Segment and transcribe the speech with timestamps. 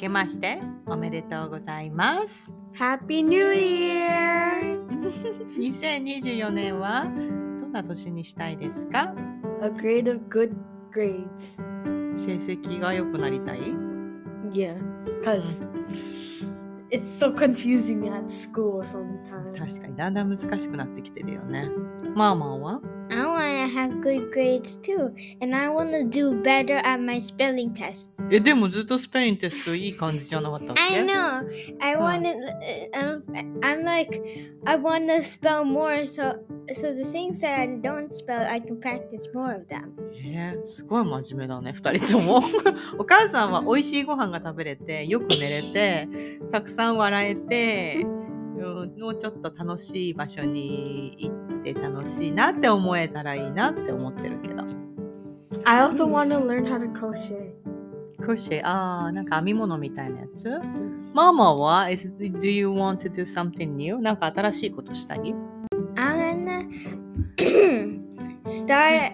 [0.00, 2.50] けましておめでとうございます。
[2.74, 4.80] Happy New Year!
[4.88, 7.04] 2024年は
[7.60, 9.14] どんな年にしたいですか
[9.60, 10.54] A grade of good
[10.90, 11.60] grades.
[12.16, 13.58] 成績が良くなりたい
[14.52, 14.80] Yeah,
[15.20, 15.66] because
[16.90, 19.58] it's so confusing at school sometimes.
[19.58, 21.68] 確かにだんだん難しくなってきてるよね。
[22.14, 22.80] マーマンは
[23.70, 28.12] have good grades too, and I want to do better at my spelling test.
[28.30, 31.46] え、でもずっとスペリングテストいい感じじゃなかったっけ I know.
[31.80, 32.34] I want to.
[32.92, 34.22] Uh, um, I'm like,
[34.66, 36.38] I want to spell more, so
[36.72, 39.92] so the things that I don't spell, I can practice more of them.
[40.22, 42.40] えーすごい真面目だね2人とも
[42.98, 46.08] お母さんは美味しいご飯が食べれてよく寝れて
[46.52, 54.64] たくさん笑えてうんもうちょっと楽しい場所に行って楽しいなって思えたらいいなって思ってるけど
[55.64, 57.52] I also want to learn how to crochet.
[58.20, 60.58] クロシェあーなんか編み物みたいなやつ
[61.14, 63.98] ママは is, Do you want to do something new?
[63.98, 65.34] なんか新しいことしたい
[65.96, 66.68] I'm
[68.44, 69.12] start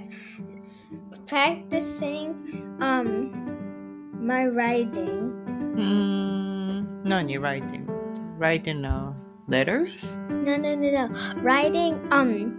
[1.26, 2.34] practicing
[2.80, 3.30] um
[4.20, 5.30] my writing.
[5.74, 7.86] うーん何 writing?
[8.38, 9.12] Writing、uh,
[9.47, 10.17] letters?
[10.29, 11.09] No, no, no, no.
[11.41, 12.57] Writing um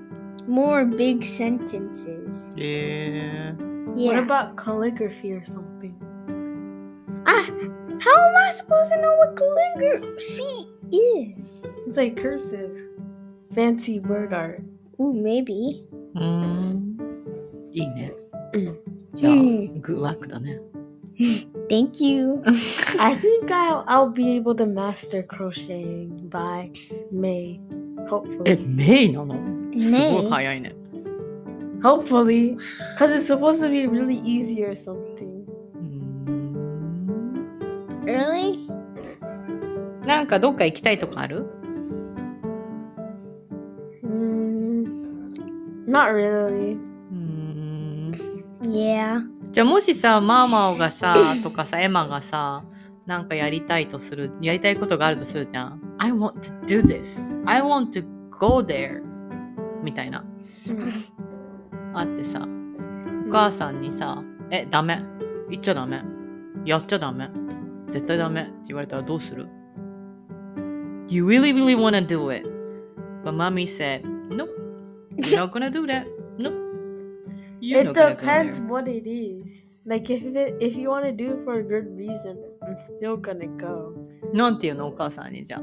[0.49, 2.55] more big sentences.
[2.59, 4.15] えー Yeah.
[4.15, 5.95] What about calligraphy or something?
[7.27, 7.45] ah,
[8.01, 11.63] how am I supposed to know what calligraphy is?
[11.87, 12.73] It's like cursive,
[13.55, 14.63] fancy word art.
[14.99, 15.85] Ooh, maybe.
[16.15, 16.97] うーん
[17.73, 18.13] いいね。
[18.55, 18.79] うん
[19.15, 20.59] じゃあ、うんグッラックだね。
[21.69, 22.43] Thank you.
[23.01, 26.71] I think I'll I'll be able to master crocheting by
[27.13, 27.61] May.
[28.45, 28.67] え、 Hopefully.
[28.67, 29.43] メイなのすご
[30.23, 30.29] い May.
[30.29, 30.75] 早いね。
[31.83, 32.57] Hopefully.
[32.97, 35.45] Because it's supposed to be really easy or something.
[35.75, 38.69] うーん Really?
[40.07, 41.47] なんかどっか行きたいとこある
[44.05, 45.35] Mm,
[45.87, 46.75] not really.
[46.75, 48.13] うーん
[48.63, 49.23] Yeah.
[49.52, 52.64] じゃあもしさ、マーマオがさ、とかさ、エマがさ、
[53.06, 55.96] なんかやりたいとする、やりたいことがあるとするじゃん。
[55.98, 57.36] I want to do this.
[57.46, 59.02] I want to go there.
[59.82, 60.26] みたいな。
[61.94, 62.46] あってさ、
[63.28, 65.02] お母さんにさ、え、ダメ。
[65.50, 66.04] 言っちゃダメ。
[66.66, 67.30] やっちゃダメ。
[67.90, 69.48] 絶対ダメって言われたらどうする
[71.08, 72.46] ?You really, really wanna do it.
[73.24, 74.50] But mommy said, Nope.
[75.16, 76.06] You're not gonna do that.
[76.38, 76.67] Nope.
[77.61, 78.69] You're It not gonna go depends there.
[78.69, 79.63] what it is.
[79.87, 83.17] Like if it, if you want to do it for a good reason, I'm still
[83.17, 83.93] gonna go.
[84.33, 85.61] なんていうのお母さんにじゃ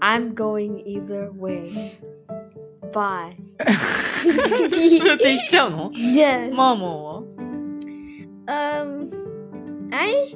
[0.00, 1.62] I'm going either way.
[2.92, 3.36] Bye.
[3.58, 3.72] あ。
[3.76, 6.54] そうやって言っちゃうの Yes.
[6.54, 7.22] マーモンは
[8.46, 9.08] Um,
[9.92, 10.34] I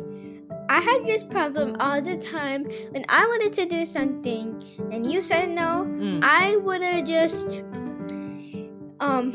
[0.69, 4.55] I had this problem all the time when I wanted to do something
[4.93, 5.83] and you said no.
[5.83, 6.21] うん。
[6.23, 7.65] I would have just
[9.01, 9.33] um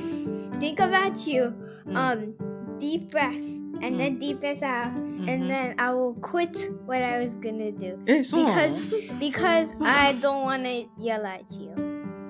[0.60, 1.54] think about you.
[1.88, 2.34] うん Um,
[2.80, 7.20] deep breaths and then deep breaths out, うん and then I will quit what I
[7.20, 11.72] was gonna do え、そうなの because because I don't want to yell at you.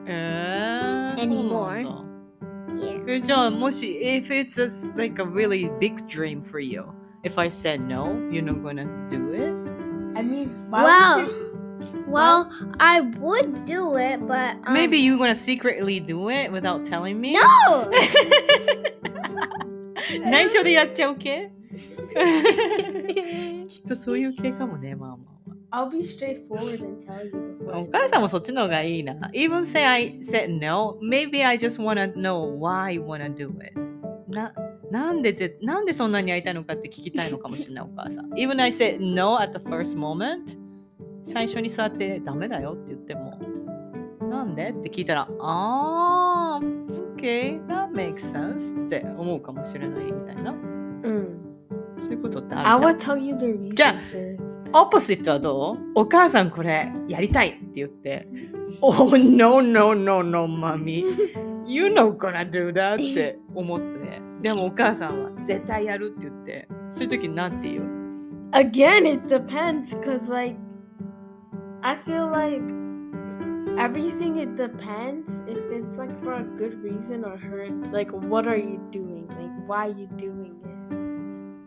[0.07, 2.09] えー、 Anymore そうなんだ
[2.75, 3.03] Yeah.
[3.12, 6.85] えじゃあもし if it's a, like a really big dream for you
[7.24, 9.52] if I said no you're not gonna do it
[10.16, 11.18] I mean, why Wow.
[11.18, 11.53] would you?
[12.07, 12.50] Well,
[12.80, 17.34] I would do it, but um, maybe you're gonna secretly do it without telling me
[17.34, 17.90] no.
[20.22, 21.52] 内緒でやっちゃう系
[23.68, 25.24] きっとそういう系かもねママ
[25.72, 27.31] は I'll be straightforward and tell you
[27.68, 27.91] お before.
[27.91, 33.52] 母さんもそっちの方がいいな even say I said no maybe I just wanna know why you wanna do
[33.62, 33.80] it
[34.30, 34.52] な
[34.90, 40.57] なんでぜなんでそんなに会いたいのかって聞きたいのかもしれないお母さん even I said no at the first moment
[41.25, 43.39] 最初に座ってダメだよって言っても
[44.29, 44.71] なんで？
[44.71, 50.55] って聞いたらあー OK that makes sense って思うかもしれないみたいな
[51.03, 51.37] Mm.
[51.99, 53.94] そういうことって I あるじゃん would tell you the reason Yeah.
[54.11, 54.71] first.
[54.73, 58.27] オポジットはどうお母さんこれやりたいって言って、
[58.81, 61.05] Oh, no, no, no, no, mommy.
[61.67, 67.85] You're not gonna do that って思って、でもお母さんは絶対やるって言って、そういう時なんて言う
[68.53, 70.56] ？Again, it depends, cause like
[71.83, 72.62] I feel like
[73.77, 77.71] everything it depends if it's like for a good reason or hurt.
[77.92, 79.27] Like, what are you doing?
[79.38, 80.56] Like, why are you doing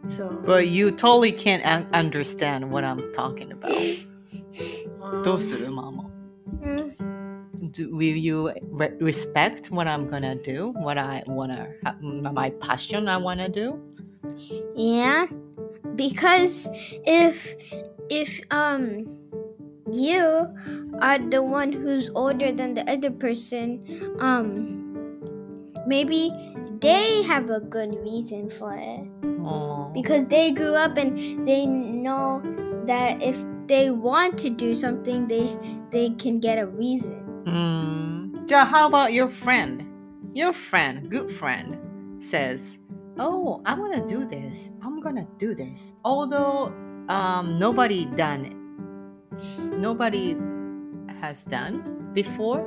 [0.04, 0.12] it?
[0.12, 0.28] So.
[0.44, 3.72] But you totally can't un- understand what I'm talking about.
[5.24, 6.04] どうするママ
[6.62, 6.92] Mm,
[7.72, 10.72] do, Will you re- respect what I'm gonna do?
[10.72, 13.78] What I wanna, ha- my passion I wanna do?
[14.76, 15.26] Yeah,
[15.96, 16.68] because
[17.04, 17.54] if
[18.10, 19.06] if um
[19.91, 20.47] you
[21.01, 23.83] are the one who's older than the other person
[24.19, 24.77] um
[25.87, 26.31] maybe
[26.81, 29.07] they have a good reason for it.
[29.21, 29.93] Aww.
[29.93, 32.41] because they grew up and they know
[32.85, 35.55] that if they want to do something they
[35.91, 37.23] they can get a reason.
[37.45, 38.51] Mm.
[38.51, 39.87] how about your friend?
[40.33, 41.79] Your friend good friend
[42.19, 42.79] says
[43.17, 44.71] oh i'm gonna do this.
[44.83, 45.95] I'm gonna do this.
[46.03, 46.73] Although
[47.09, 48.56] um, nobody done
[49.78, 50.36] Nobody
[51.20, 52.64] has done before,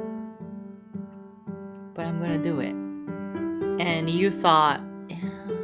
[1.94, 2.76] but I'm gonna do it.
[3.80, 5.18] And you thought, yeah,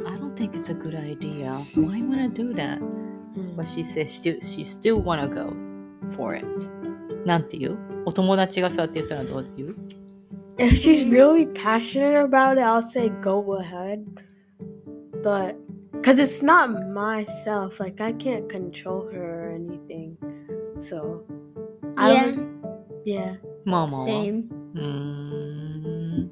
[0.06, 1.52] I don't think it's a good idea.
[1.74, 2.80] Why wanna do that?
[3.56, 5.54] But she says she, she still wanna go
[6.14, 6.44] for it.
[7.24, 9.76] なんて言うお友達がそうやって言ったらどう言う
[10.58, 14.04] If she's really passionate about it, I'll say go ahead.
[15.22, 15.56] But
[15.92, 19.95] because it's not myself, like I can't control her or anything.
[20.79, 21.23] So,
[21.97, 22.35] I yeah.
[23.05, 23.37] yeah.
[23.65, 24.43] ママは same.
[24.75, 24.81] うー
[26.23, 26.31] ん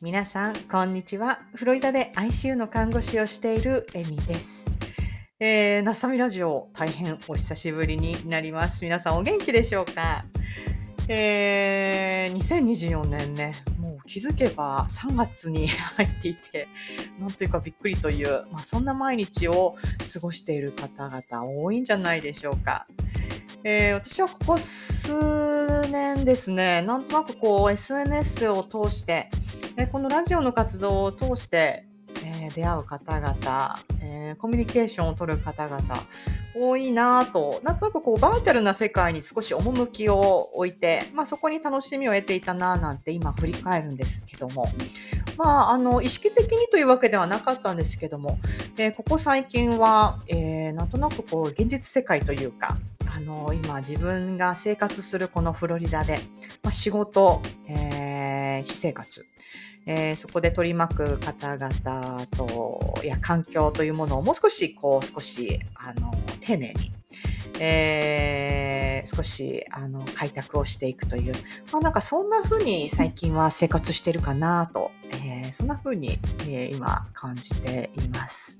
[0.00, 1.40] 皆さんこんにちは。
[1.54, 4.70] フロリダで ICU の看護師をしているエミです。
[5.40, 8.84] えー、ナスタミラジオ大変お久しぶりになります。
[8.84, 10.24] 皆さんお元気でしょうか？
[11.10, 16.68] えー、2024年ねもう気づけば3月に 入っていて
[17.18, 19.74] なんというかびっくりという、まあ、そんな毎日を
[20.12, 22.86] 過ごしている方々多いんじゃないでしょうか。
[23.64, 29.30] えー私はここ数年ですね、なんとなくこう SNS を通して、
[29.76, 31.87] えこのラジオの活動を通して、
[32.24, 35.82] えー出会う方々、えーコミュニケーションを取る方々、
[36.54, 44.66] 多いなぁと、なんとなくこうバーチャルな世界に少し趣を置いて、まあ、そこに楽しみを得ていたなぁなんて今振り返るんですけども、
[45.36, 48.38] まあ、あの意識的にというわけではなかったんですけども、
[48.76, 52.76] えーここ最近は、えーなんとなくこう現実世界というか
[53.14, 56.18] あの今自分が生活するこのフロリダで、
[56.62, 59.24] まあ、仕事、えー私生活、
[59.88, 66.92] えーそこで取り巻く方々といや環境というものをもう少しこう少しあの丁寧に、
[67.58, 71.34] えー少しあの開拓をしていくという
[71.72, 78.58] まあ、なんかそんな風に最近は生活してるかなと、えーそんな風に、え今感じています。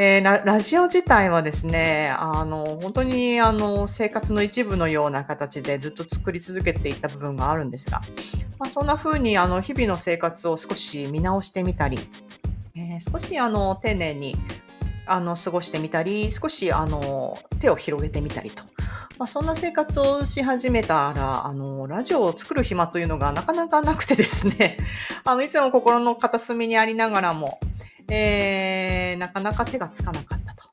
[0.00, 8.00] えーラジオ自体はですね、あの本当にあの生活の一部のような形でずっと作り続けていた部分があるんですが、
[8.60, 11.98] まあ、そんな風にあの日々の生活を少し見直してみたり、
[12.76, 14.36] えー少しあの丁寧に
[15.04, 18.62] あの過ごしてみたり、少しあの手を広げてみたりと。
[19.18, 24.78] まあ、そんな生活をし始めたら、あの、ラジオを作る暇というのがなかなかなくてですね、
[25.24, 27.58] あの、いつも心の片隅にありながらも、
[28.10, 30.70] えーなかなか手がつかなかったと。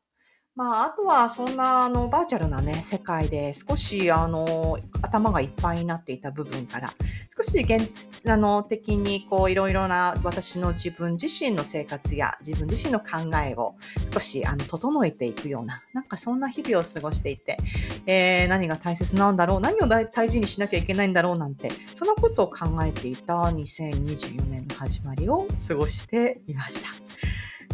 [0.55, 6.93] まあ、あとは、そんな、あの、バーチャルなね、世界で少し、あの、頭がいっぱいになっていた部分から、
[7.35, 13.75] 少し現実、あの、的に、こう、いろいろな私の自分自身の生活や自分自身の考えを
[14.13, 17.57] 少し、あの、整えていくような、なんかそんな日々を過ごしていて、
[18.05, 26.89] えー何が大切なんだろう何を大事にしなきゃいけないんだろうなんてそんなことを考えていた2024年の始まりを過ごしていました。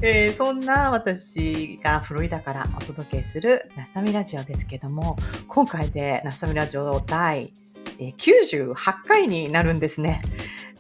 [0.04, 5.16] えーそんな私がフロリダからお届けするナスタミラジオですけども
[5.48, 7.54] 今回でナスタミラジオ第
[8.00, 8.74] 98
[9.08, 10.24] 回になるんですね。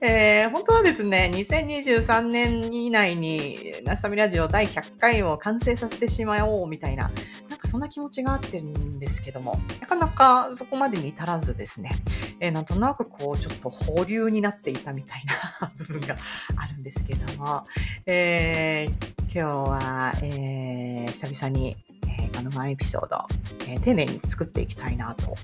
[0.03, 7.11] えー本当はですね、2023年以内にナスタミラジオ第100回を完成させてしまおうみたいな、
[7.49, 11.91] なんかそんな気持ちがあってるんですけども、なかなかそこまでに至らずですね、
[12.39, 15.23] えーなんとなくこうちょっと保留になっていたみたい
[15.61, 16.17] な 部分が
[16.57, 17.67] あるんですけども、
[18.07, 21.77] えー今日は、えー久々に、
[22.19, 23.27] えーこのワンエピソード、
[23.67, 25.35] えー丁寧に作っていきたいなと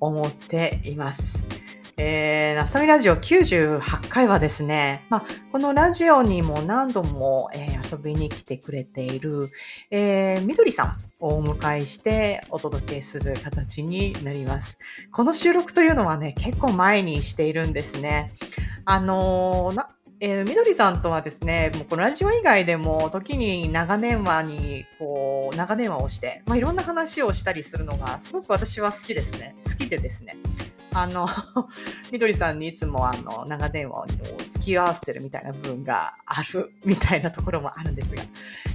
[0.00, 1.46] 思っています。
[1.96, 9.50] えー、ナスタミラジオ98回はですね、まあ、このラジオにも何度も、えー遊びに来てくれている、
[9.90, 14.78] えーみどりさんをお迎えしてお届けする形になります。
[15.10, 18.32] この収録というのはね、結構前にしているんですね。
[18.84, 19.86] あのー
[20.20, 29.56] えーみどりさんとはですね、もうこのラジオ以外でも時に長電話にこう長電話をして、まあ、いろんな話をしたりするのがすごく私は好きですね。
[29.58, 30.36] 好きでですね。
[30.94, 31.26] あの、
[32.12, 34.06] みどりさんにいつもあの、長電話を
[34.50, 38.22] 付き合わせてるみたいな部分があるみたいなところもあるんですが、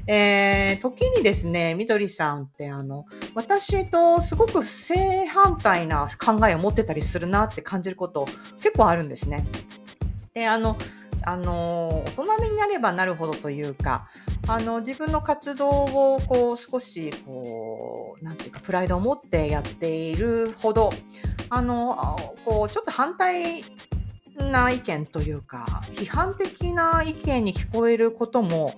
[0.07, 3.05] えー、時にですね、みどりさんってあの、
[3.35, 8.27] 私とすごく正反対な考えを持ってたりするなって感じること
[8.61, 9.45] 結構あるんですね。
[10.33, 10.77] で、あの、
[11.27, 14.07] あの大人になればなるほどというか
[14.49, 20.91] あの自分の活動をこう少しこうなんていうかプライドを持ってやっているほど
[21.49, 23.63] あのこうちょっと反対
[24.37, 28.73] な意見というか批判的な意見に聞こえることも、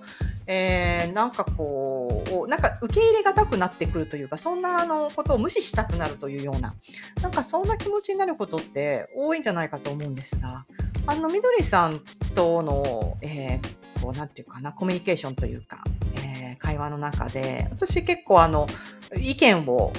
[0.46, 6.74] えー、なんかこうなんか受け入れがたくなってくるというかそんなあのことを無視したくなるというような
[7.22, 10.64] なんかそんな気持ちになることって多いんじゃないかと思うんですが
[11.06, 12.00] あの、みどりさん
[12.34, 15.84] との、えー、こう、なんていうかな、コミュニケーションというか、
[16.24, 18.66] えー、会話の中で、私結構あの、
[19.16, 19.92] 意見を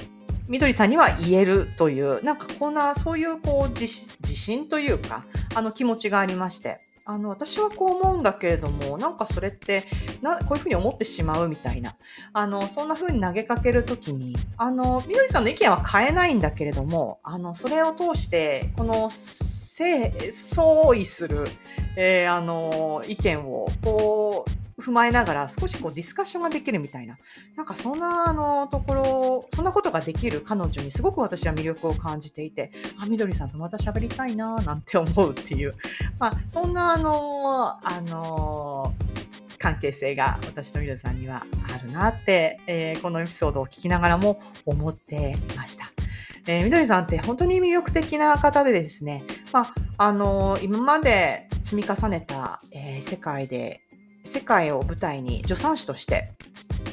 [0.48, 3.84] みどりさんには言えるという、なんかこんな、そういうこう自、
[4.20, 9.84] 自信というか、あの気持ちがありまして、あの、私はこう思うんだけれども、なんかそれって、
[10.20, 11.96] な、こういうふうに思ってしまうみたいな、
[12.32, 21.48] あの、そんなふうに投げかけるときに、あの、みどりさんの意見は変えないんだけれども、あの、それを通して、この、相違する、
[21.96, 27.16] えー、あの、意見を、こう、踏まえながら少しこうディスカッションができるみたいな、
[27.56, 35.74] なんかそんなあのところ、そんなことができる彼女にすごく私は魅力を感じていて、あ、みどりさんとまた喋りたいななんて思うっていう、
[36.18, 38.92] まあそんなあの、あの、
[39.58, 45.92] 関係性が私とみどりさんにはあるなって、えー、このエピソードを聞きながらも思ってました。
[46.46, 53.80] えー、みどりさんって本当に魅力的な方でですね、まあ、あのー、今まで積み重ねた、えー、世界で
[54.24, 56.32] 世界を舞台に助産師として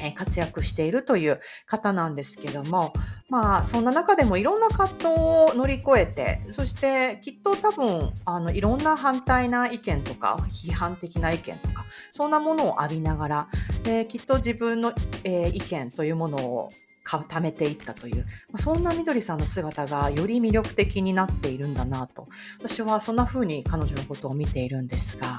[0.02, 2.92] え活躍しているという方なんですけども、
[3.28, 13.48] まあ、そんな中でもいろんな葛藤を乗り越えて、そしてきっと多分、あの、いろんな反対な意見とか、批判的な意見とか、そんなものを浴びながら、
[13.84, 14.92] えー、きっと自分の、
[15.24, 16.70] えー、意見というものを
[17.18, 22.28] 貯めていったという、まあ、そんなみどりさんの姿がより魅力的になっているんだなと。
[22.58, 25.38] 私はそんな風に彼女のことを見ているんですが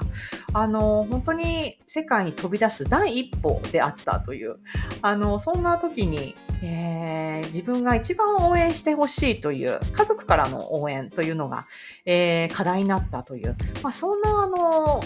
[0.52, 4.56] あの本当に世界に飛び出す第一歩であったという
[5.00, 11.66] あのそんな時に、えー、自分が一番応援してほしいという家族からの応援というのが、
[12.04, 15.02] えー、課題になったという、まあ、そんなあの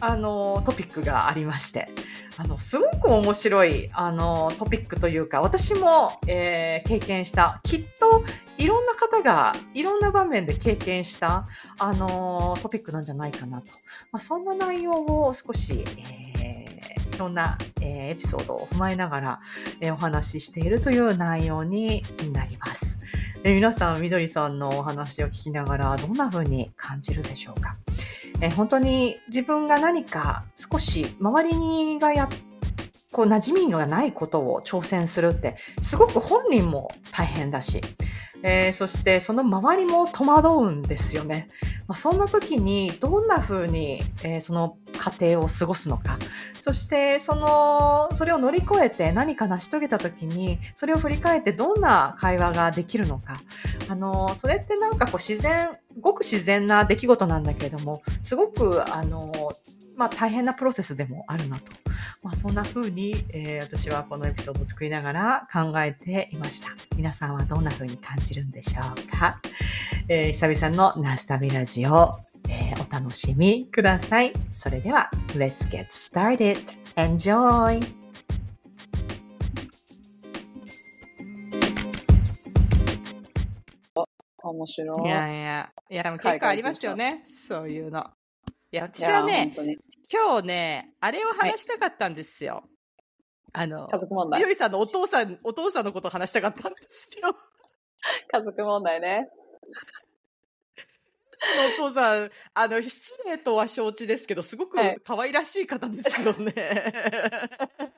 [0.00, 1.88] あのトピックがありまして
[2.36, 8.24] あの、すごく面白い、あの、トピックというか、私も、えー、経験した、きっと、
[8.58, 11.46] いろんな方が、いろんな場面で経験した、
[11.78, 13.70] あの、トピックなんじゃないかなと。
[14.10, 19.40] まあ、そんな内容を少し、えー、いろんな、えー、エピソードを踏まえながら、
[19.80, 22.98] えー、お話ししているという内容になります。
[23.44, 27.76] え皆さん、みどりさんのお話を聞きながら、どんな風に感じるでしょうか？
[28.40, 32.28] え本当に自分が何か少し周りがや
[33.12, 37.80] こう馴染みがないことを挑戦するってすごく本人も大変だし、
[38.46, 41.48] えー、そしてその周りも戸惑うんですよね。
[41.88, 46.18] まあ、そんな時にどんな風に、えー、その過程を過ごすのか。
[46.60, 53.40] そしてその、それを乗り越えて何か成し遂げた時に、それを振り返ってどんな会話ができるのか。
[53.88, 59.32] あの、それってなんかこう自然、ごく自然な出来事なんだけれども、すごく、あの、
[59.96, 61.72] まあ大変なプロセスでもあるなと。
[62.22, 66.68] まあそんな風に、えー、私はこのエピソードを作りながら考えていました。
[66.96, 69.40] 皆さんはどんな風に感じるんでしょうか、
[70.08, 72.12] えー、久々のナスタビラジオ、
[72.48, 74.32] えー、お楽しみください。
[74.50, 76.58] それでは、Let's get started.
[76.96, 78.04] Enjoy!
[84.42, 85.08] 面白い。
[85.08, 87.24] いやいや、いや、でも結構ありますよね。
[87.26, 88.06] そういうの。
[88.70, 89.52] いや、私はね、
[90.12, 92.64] 今日ね、あれを話したかったんですよ。
[93.52, 94.40] はい、あの、家族問題。
[94.40, 97.34] みどりさんのお父さん、お父さんのことを話したかったんですよ。
[98.30, 99.30] 家族問題ね。
[101.76, 106.52] お父さん、あの、失礼とは承知ですけど、すごく可愛らしい方ですよね。
[106.52, 107.90] は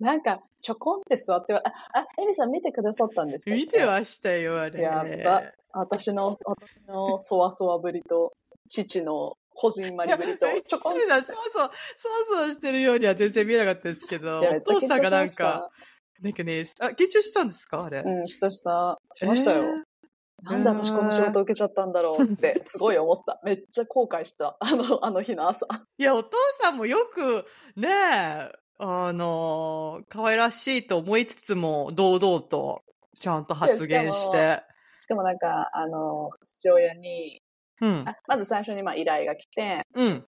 [0.00, 3.52] い、なんか、ちょこんって座ってあ、あ、エリさん見てくださったんですか？
[3.52, 4.82] 見てましたよ、あれ。
[4.82, 5.54] やった。
[5.72, 8.34] 私の、私のそわそわぶりと、
[8.68, 11.70] 父のこじんまりぶりと、ちょこんそうそう、そう
[12.46, 15.70] そうしてるようには全然見えなかったですけど、お父さんがなんか、
[16.22, 17.84] なんかね、あ、緊張したんですか？
[17.84, 18.00] あれ。
[18.00, 18.98] うん、したした。
[19.12, 19.64] しましたよ。
[19.64, 19.82] えー
[20.42, 23.38] なんで私この仕事受けちゃったんだろうってすごい思った。
[23.44, 24.56] めっちゃ後悔した。
[24.60, 25.66] あの、あの日の朝。
[25.98, 26.30] いや、お父
[26.62, 27.44] さんもよく、
[27.76, 32.82] ねえ、あの、可愛らしいと思いつつも、堂々と
[33.20, 34.62] ちゃんと発言して。
[35.08, 37.42] かもなんか、あの、父親に、
[37.80, 38.04] うん。
[38.06, 40.26] あまず最初にまあ依頼が来て、うん。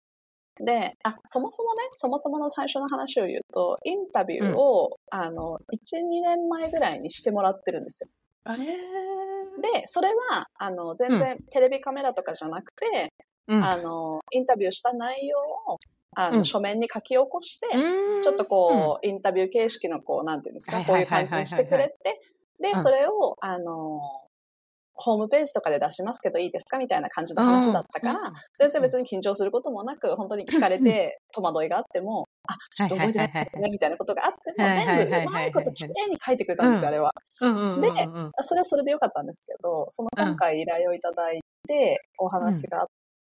[0.61, 8.11] で、あ、そもそもね、そもそもの最初の話を言うと、インタビューを、あの、1、2年前ぐらいにしてもらってるんですよ。
[8.45, 8.73] あれで、
[9.87, 13.13] それは、あの、全然テレビカメラとかじゃなくて、
[13.49, 13.65] うん。
[13.65, 15.79] あの、インタビューした内容を、
[16.15, 16.45] あの、うん。
[16.45, 18.23] 書面に書き起こして、うん。
[18.23, 20.85] ちょっとこう、インタビュー形式のこう、なんていうんですか、はい。
[20.87, 22.21] こういう感じにしてくれて、
[22.61, 22.83] でう、ん。
[22.83, 24.24] それを、あの、
[24.95, 37.13] ホームページとかで出しますけどいいですかみたいな感じの話だったから、全然別に緊張することもなく、本当に聞かれて戸惑いがあっても、あ、ちょっと覚えてないね、みたいなことがあっても、全部うまいこと綺麗に書いてくれたんですよ、あれは。
[37.41, 42.87] でうんそれはそれでよかったんですけど、その今回依頼をいただいて、お話があっ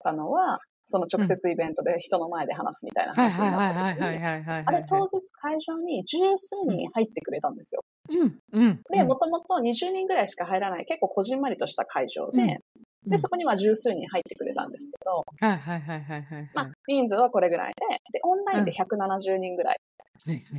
[0.04, 4.64] たのは、その直接イベントで人の前で話すみたいなはい話にはいなった時に。
[4.66, 7.82] あれ当日会場に十数人入ってくれたんですよ。
[8.08, 8.80] うんうん。
[8.90, 12.58] で、もともと20人ぐらいしか入らない、結構こじんまりとした会場で、うん
[13.06, 16.50] で、そこには十数人入ってくれたんですけど、はいはいはいはいはい。
[16.54, 19.76] まあ、人数はこれぐらいで、で、オンラインで170人ぐらい、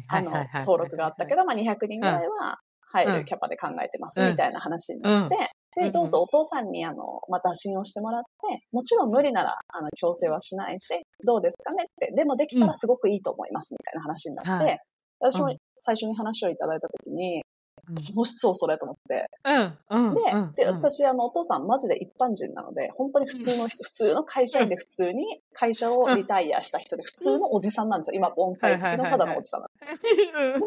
[0.08, 0.32] あの、
[0.64, 3.20] 登録があったけど、まあ、200人ぐらいは入うん。
[3.20, 4.32] るキャパで考えてます、うん。
[4.32, 5.36] みたいな話になって、
[5.78, 5.84] うん。
[5.86, 10.88] で、どうぞお父さんに、あの、また打診をしてもらって、もちろん無理なら、あの、強制はしないし、
[11.26, 14.80] どうですかねって、でもできたらすごくいいと思います、みたいな話になって、はい。
[15.20, 17.42] 私もうん最初に話をいただいたときに、うん
[17.88, 19.30] 楽しそう、それと思って。
[19.46, 20.16] うんうん。
[20.16, 28.16] で、うんで、、私、あの、お父さんマジで一般人なので、本当に普通の人、普通の会社員で普通に会社をリタイアした人で、普通のおじさんなんですよ。
[28.16, 30.02] 今、盆栽付きのただのおじさんなんです。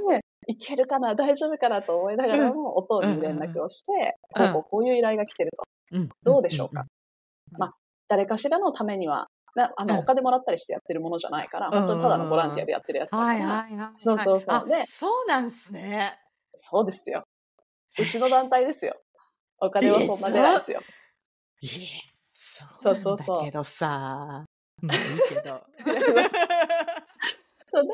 [0.09, 5.65] で、いけるかな大丈夫かなと思いながらも、お父に連絡をして、うんこうこうこういう依頼が来てると。
[5.99, 6.87] うんどうでしょうか？
[7.53, 7.75] うんまあ、
[8.09, 13.93] 誰かしらのためには、なあの、うんお金もらったりしてやってるものじゃないから、本当にただのボランティアでやってるやつだかはいら。
[13.99, 16.19] そうそうそうあでそうなんすね。
[16.57, 17.25] そうですよ。
[17.99, 19.01] うちの団体ですよ。
[19.59, 20.81] お金はそんな出ないですよ。
[21.63, 21.71] いえ、
[22.33, 24.45] そうそうそうだけどさ。
[24.83, 25.61] まあいいけど。
[27.73, 27.89] そうで、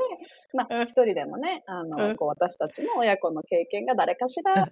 [0.55, 4.71] まあ、うん一人でもね、あの、うんこう私たちの親子の経験が誰かしら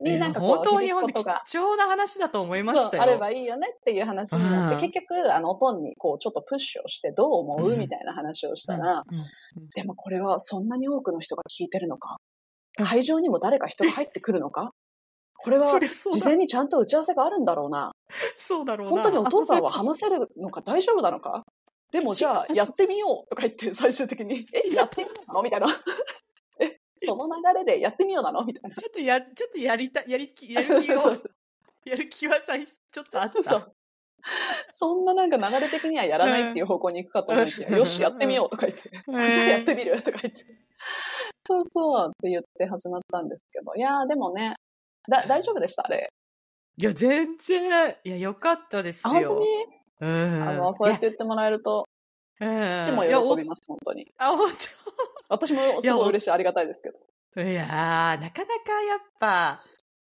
[0.00, 3.02] になんか本当に本当に貴重な話だと思いましたよ。
[3.02, 4.80] あればいいよねっていう話になって、うん。
[4.80, 9.02] 結局、あの、おとんにこう、ちょっとプッシュをして、どう思う、うんみたいな話をしたうんら、
[9.56, 9.68] うん。
[9.74, 12.16] でもこれはそんなに多くの人が聞いてるのか？
[12.78, 12.84] うん。
[12.84, 14.70] 会場にも誰か人が入ってくるのか？
[15.36, 17.92] これは事前にちゃんと打ち合わせがあるんだろうな。
[18.36, 19.02] そうだろうな。
[19.02, 21.42] 本当にお父さんは話せるのか大丈夫なのか？
[21.92, 22.64] でもじゃあ や。
[22.64, 25.42] ってみようとか言って最終的に、え、やってみようなの？
[25.42, 25.66] みたいな。
[27.02, 28.44] え、 その流れでやってみようなの？
[28.44, 28.76] みたいな。
[28.76, 31.00] ちょっとや、ちょっとやりた、やりき、 やる気を、
[31.84, 33.68] やる気はさ、ちょっとあった。
[34.72, 37.76] そんななんか流れ的にはやらないっていう方向に行くかと思いきや、うん。
[37.76, 40.40] よし、やってみようとか言って、 じゃあやってみるとか言って。
[41.46, 44.54] そうそうって言って始まったんですけど、いやーでもね、
[45.08, 45.84] だ、大丈夫でした？
[45.84, 46.08] あれ。
[46.76, 49.40] いや、全然、いや、よかったですあ、本当よ。
[49.40, 49.46] に？
[50.00, 50.42] うん。
[50.42, 51.86] あの、そうやって言ってもらえると、
[52.38, 54.12] 父も喜びます、本当に。
[54.18, 54.50] あ、本
[55.28, 56.98] 私もすごい嬉しい、ありがたいですけど。
[57.34, 57.42] 当。
[57.42, 59.60] いやー、なかなかやっぱ、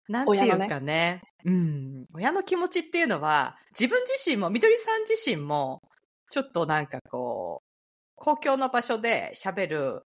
[0.07, 1.21] なんていうかね。
[1.45, 2.05] うん。
[2.13, 5.81] 親の気持ちっていうのは、自分自身も、みどりさん自身も、
[6.29, 7.71] ちょっとなんかこう、
[8.15, 10.03] 公共の場所で喋る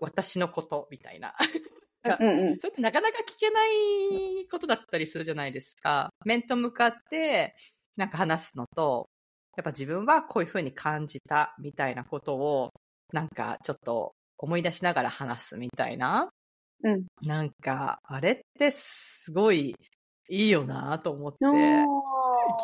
[0.00, 1.34] 私のことみたいな。
[2.04, 2.58] うんうん。
[2.58, 6.10] それってなかなか聞けないことだったりするじゃないですか。
[6.24, 7.54] 面と向かって、
[7.96, 9.08] なんか話すのと、
[9.58, 12.70] やっぱ自分はこういうふうに感じたみたいなことを、
[13.12, 16.28] なんかちょっと思い出しながら話すみたいな。
[16.84, 17.06] うん。
[17.22, 19.74] なんか、あれってすごい
[20.28, 21.38] いいよなと思って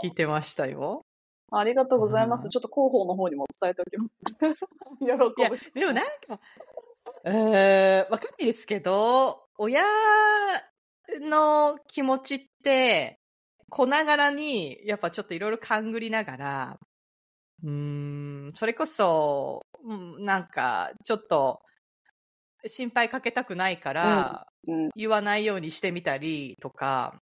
[0.04, 1.02] 聞いてましたよ。
[1.50, 2.48] ありがとうございまうんす。
[2.48, 4.34] ちょっと広報の方にも伝えておきます。
[5.00, 5.08] 喜い
[5.42, 6.38] やぶ。、でもなんか、
[7.24, 9.82] えー、わかんないですけど、親
[11.22, 13.18] の気持ちって、
[13.74, 16.78] 子ながらに、やっぱちょっといろいろ勘ぐりながら、
[17.64, 17.70] うー
[18.50, 21.60] ん、それこそ、うんなんか、ちょっと、
[22.64, 24.90] 心配かけたくないから、うん。
[24.94, 27.20] 言わないようにしてみたりとか、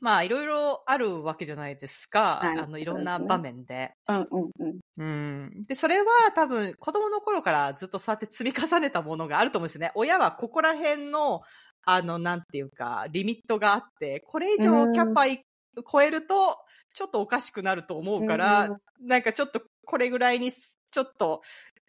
[0.00, 2.40] まあ、いろいろあるわけじゃないですか。
[2.46, 3.92] はいあの、いろんな場面で。
[4.06, 4.80] うんうんうん。
[4.98, 5.62] うん。
[5.66, 9.90] で、それは多分子供の頃からずっとそうやって積み重ねたものがあると思うんですよね。
[9.94, 11.42] 親はここら辺の、
[11.84, 15.44] あの、なんていうか、リミットがあって、これ以上キャパい
[15.90, 16.56] 超えると、
[16.92, 21.40] ちょっとおかしくなると思うから、うんなんかちょっとこれぐらいに、ちょっと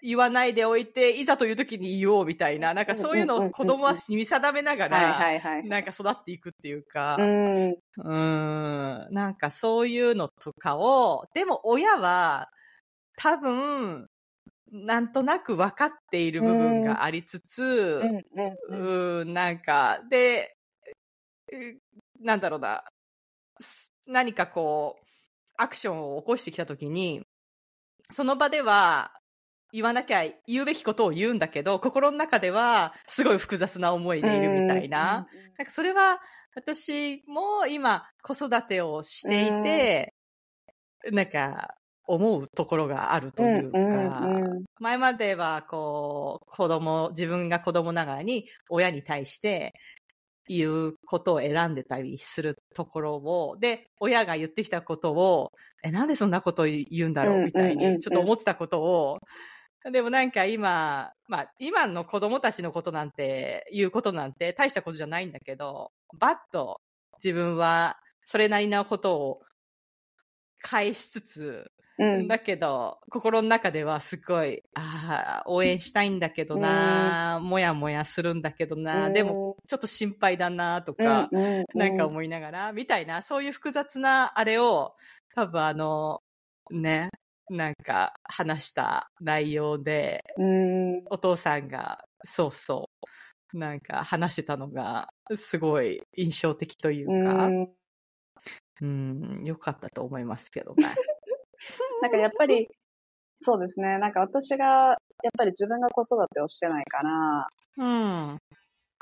[0.01, 5.27] 言わないでおいて、いざという時に言おうみたいな、なんかそういうのを子供は見定めながら。
[5.63, 7.23] なんか育っていくっていうか、う
[7.71, 7.75] ん。
[7.97, 12.49] うーん、なんかそういうのとかを、でも親は
[13.17, 14.09] 多分、
[14.71, 20.55] なんとなく分かっている部分がありつつ、うんうんうーん、なんか、で、
[21.51, 22.83] うなんだろうな、
[23.59, 25.05] す何かこう、
[25.57, 27.21] アクションを起こしてきたときに、
[28.09, 29.11] その場では
[29.73, 35.27] 言わなきゃ言うべきことを言うんだけど、心の中ではすごい複雑な思いでいるみたいな。
[35.57, 36.21] なんかそれは
[36.55, 40.13] 私も今子育てをしていて、
[41.11, 41.75] なんか
[42.13, 49.73] 思うところがあるというか、うんうんうん前まではこう子供、自分が子供ながらに親に対して
[50.47, 55.51] 言うことを選んでたりするところを、で、親が言ってきたことを、
[55.83, 57.99] え、なんでそんなこと言うんだろうみたいに。
[57.99, 59.19] ちょっと思ってたことを、
[59.91, 66.81] でもなんか今、まあ今の子供たちのことなんて、言うことなんて大したことじゃないんだけど、バッと
[67.23, 69.41] 自分はそれなりなことを
[70.59, 71.71] 返しつつ、
[72.01, 72.27] うん。
[72.27, 84.95] だけど、心の中ではすごい、ああ、応援したいんだけどな、もやもやするんだけどな、でも、ちょっと心配だな、とか、うんうんうんなんか思いながら、みたいな、そういう複雑なあれを、
[85.35, 86.23] 多分あの、
[86.71, 87.09] ね、
[87.51, 91.03] なんか話した内容で、うん。
[91.11, 92.89] お父さんが、そうそ
[93.53, 97.69] う、なんか話してたのが、すごい印象的というか、うん
[98.81, 100.95] うん、良かったと思いますけどね。
[102.01, 102.67] なんかやっぱり、
[103.43, 103.97] そうですね。
[103.97, 104.97] なんか私が、やっ
[105.37, 108.37] ぱり自分が子育てをしてないから、うん。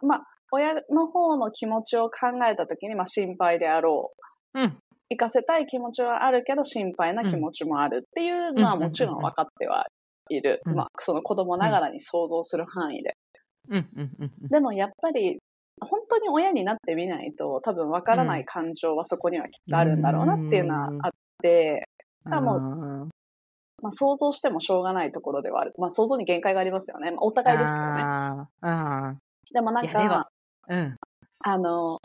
[0.02, 4.12] まあ、親の方の気持ちを考えたときに、まあ心配であろ
[4.54, 4.62] う。
[4.62, 4.78] うん。
[5.10, 9.88] 行かせたい気持ちはあるけど、心配な気持ちもあるっていうのはうんもちろん分かっては
[10.30, 10.62] いる。
[10.66, 13.18] うんまあ、その子供ながらに想像する範囲で。
[13.70, 14.32] うん、うん、うん。
[14.50, 15.40] でもやっぱり、
[15.82, 21.88] 本当に親になってみないと、多分分からない感情はそこにはきっとあるんだろうなっていうのはあって、
[22.38, 23.10] あもう、
[23.82, 25.74] まあ、想像してもしょうがないところではある。
[25.78, 27.12] まあ、想像に限界がありますよね。
[27.12, 28.02] まあ、お互いですけどね。
[28.02, 29.15] ああ、
[29.54, 30.30] でもなんか、
[30.68, 30.98] うん。
[31.42, 32.00] あの、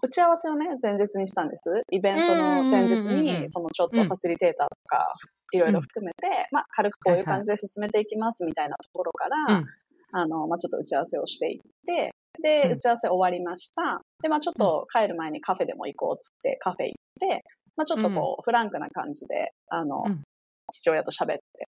[0.00, 1.82] 打ち合わせをね、前日にしたんです。
[1.90, 5.14] イベントの前日うんうんうんうんに、そのちょっとファシリテーターとか、
[5.52, 9.66] いろいろ含めて、まあ、軽くこういう感じで進めていきますみたいなところから、うん
[10.10, 14.00] あの、まあ、ちょっと打ち合わせをしていって、で、うん打ち合わせ終わりました。
[14.22, 17.44] で、まあ、ちょっと帰る前にカフェでも行こうっつってカフェ行って、
[17.78, 20.22] まあ、ちょっとこう、フランクな感じで、あの、うん
[20.70, 21.68] 父親と喋って、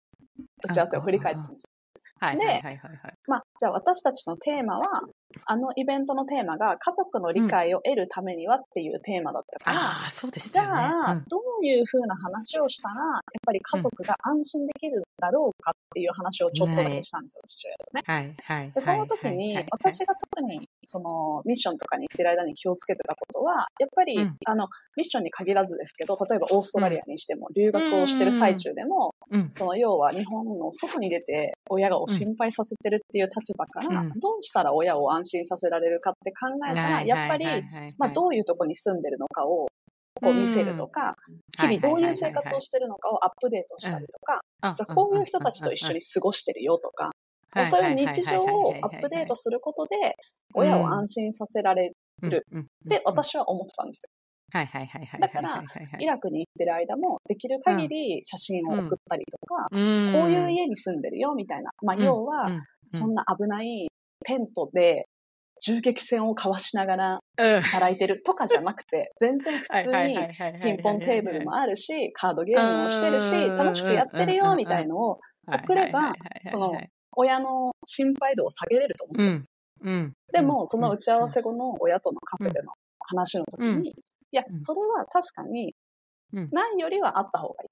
[0.61, 1.69] 打ち合わせを振り返ったんです。
[2.19, 3.13] はい、ではい、はい、はいはい。
[3.27, 5.03] まあ、じゃあ私たちのテーマは、
[5.45, 10.81] あのイベントのテーマが家族の理解を得るためにはっていうテーマだったから、ああ、そうでしじたよね。
[10.81, 18.03] ゃあ、どういうふうな話をしたら、やっぱり家族が安心できるだろうかっていう話をちょっとだけしたんですよ、父親とね。
[18.05, 18.71] はい、はい。
[18.71, 37.45] で、その時に、私が特に、その、ミッションとかに行ってる間に気をつけてたことは、やっぱり、うんあの、ミッションに限らずですけど、例えばオーストラリアにしても、留学をしてる最中でも、うん、その要は日本の外に出て親がを心配させてるっていう立場から、うんどうしたら親を安心させられるかって考えたら、やっぱり、
[37.97, 39.67] まあ、どういうとこに住んでるのかを
[40.21, 41.15] こう見せるとか、
[41.59, 44.41] 日々どういう生活をしてるのかをアップデートしたりとか、
[44.75, 47.11] じゃあこういう人たちと一緒に過ごしてるよとか、
[47.69, 50.15] そういう日常をアップデートすることで、
[50.53, 54.09] 親を安心させられるって私は思ってたんですよ。
[54.51, 55.21] はいはいはいはい。
[55.21, 55.63] だから、
[55.99, 61.01] イラクに行ってる間も、できる限り写真を送ったりとか、こういう家に住ん。
[61.01, 61.71] でるよみたいな。
[61.83, 62.49] まあ、要は、
[62.89, 63.13] そん。
[63.13, 63.87] な危ない
[64.25, 65.07] テントで
[65.61, 70.17] 銃撃戦を交わしながら働いてるとかじゃなくて、 全然普通に
[70.63, 76.15] ピンポンテーブルもあるし、カードゲームもしてるし、楽しくやってるよみたいのを送れば、
[76.47, 76.81] その、
[77.15, 79.51] 親の心配度を下げれると思ってたんですよ。
[80.31, 83.95] でも、その打ち合わせ後の親とのカフェでの話の時に、い
[84.31, 85.75] や、それは確かに、
[86.51, 87.69] ないよりはあった方がいい。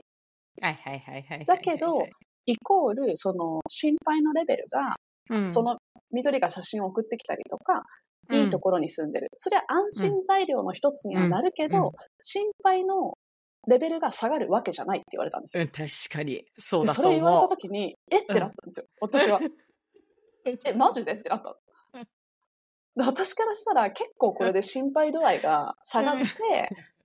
[0.62, 1.46] はいはいはいはい。
[1.46, 2.08] だけど、
[2.48, 4.96] イコール、その、心配のレベルが、
[5.48, 5.78] その、
[6.12, 7.84] 緑が写真を送ってきたりとか、
[8.32, 9.30] いいところに住んでる。
[9.36, 13.18] それは安心材料の一つにはなるけど、心配の
[13.68, 15.66] レベルが下がるわけじゃないって言われたんですよ。
[15.66, 16.44] 確かに。
[16.58, 18.20] そうだそれ言われた時に、え？
[18.20, 18.86] ってなったんですよ。
[19.02, 19.40] 私は。
[20.46, 21.14] え、マジで？
[21.14, 21.58] ってなった。
[22.96, 26.26] 私からしたら結構これで心配度合いが下がって、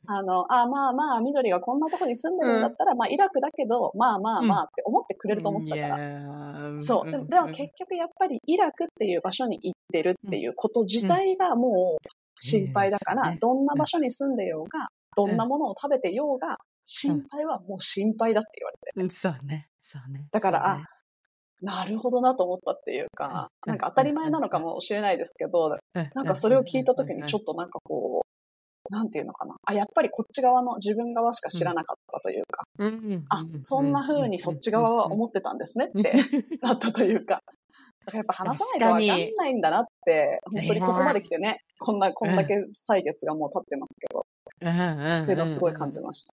[0.07, 6.83] あの、あまあまあ、緑がこんなとこに住んでるんだったら、まあ、イラクだけど、まあまあまあって思ってくれると思ってたから。
[6.83, 7.11] そう。
[7.11, 12.09] ででも結局やっぱりイラクっていう場所に行ってるっていうこと自体がもう
[12.41, 19.15] 心配だから、どんな場所に住んでようが、どんなものを食べてようが、心配はもう心配だって言われて。
[19.15, 19.69] そうね。
[19.81, 20.27] そうね。
[20.33, 20.85] だから、あ、
[21.63, 25.79] なるほどなと思ったっていうか、なんか当たり前なのかもしれないですけど、
[26.15, 28.32] なんかそれを聞いたときにちょっとなんかこう、
[28.93, 29.57] なんていうのかな。
[29.65, 32.65] あ、やっぱりこっち側の自分側しか知らなかったというか、
[33.31, 36.15] あ、そんな風にそっち側は思ってたんですねって
[36.61, 37.41] なったというか。
[38.05, 44.27] だからやっぱ話さないとわかんないんだなって、本当にここまで来てね、こんな、こんだけ歳月がもう経ってますけど。
[44.61, 46.35] うんっていうのをすごい感じました。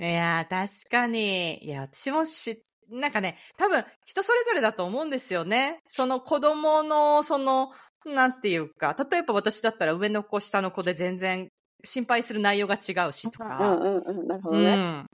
[0.00, 1.64] いやー、確かに。
[1.64, 2.58] いや、私もし、
[2.90, 5.80] なんかね、多分、人それぞれだと思うんですよね。
[5.88, 7.70] その子供の、その、
[8.04, 11.50] なんていうか、例えば私だったら上の子、下の子で全然
[11.84, 13.76] 心配する内容が違うしとうんか。
[13.76, 14.26] うんうん。
[14.26, 14.74] なるほどね。
[14.74, 15.06] うん。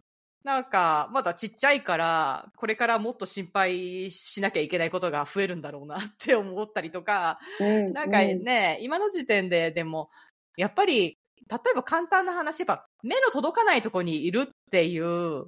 [0.45, 10.11] なんか、まだちっちゃいから、これからもっと心配しなきゃいけないことが増えるんだろうなって思ったりとか、うんなんかね、今の時点ででも、
[10.57, 11.19] やっぱり、
[11.51, 15.47] 例えば簡単な話、やっぱ目の届かないところにいるっていう、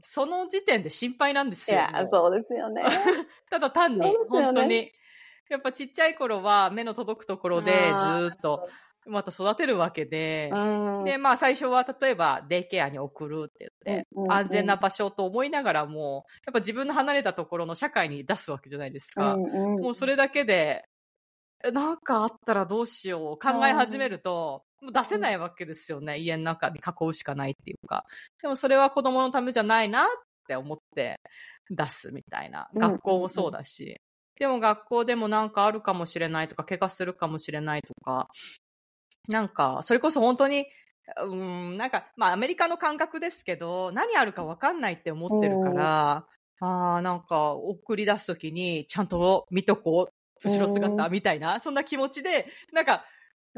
[0.00, 1.78] その時点で心配なんですよ。
[1.78, 2.82] いや、そうですよね。
[3.50, 4.92] ただ単に、ね本当に。
[5.48, 8.68] やっぱちっちゃい頃は目の届くところでずっと
[9.08, 11.04] また育てるわけで、うん。
[11.04, 19.34] で、まあ最初は例えばデイケアに送るって言って、うんうんうん安全な場所と思いながらも、やっぱ自分の離れたところの社会に出すわけじゃないですか。
[19.34, 20.84] うんうんもうそれだけで、
[21.64, 26.18] えなんかあったらどうしよう考え始めると、もう出せないわけですよね。
[26.18, 28.04] 家の中に囲うしかないっていうか。
[28.42, 30.06] でもそれは子供のためじゃないなっ
[30.46, 31.20] て思って
[31.70, 32.68] 出すみたいな。
[32.72, 33.96] うん学校もそうだし。
[34.38, 38.28] でも学校でもなんかあるかもしれないとか、怪我するかもしれないとか、
[39.28, 40.66] なんか、それこそ本当に、
[41.22, 41.34] うー
[41.74, 46.26] ん、なんか、まあアメリカの感覚ですけど、何あるかわかんないって思ってるから、
[46.60, 50.14] ああ、なんか送り出すときにちゃんと見とこう、
[50.44, 53.04] 後ろ姿みたいな、そんな気持ちで、なんか、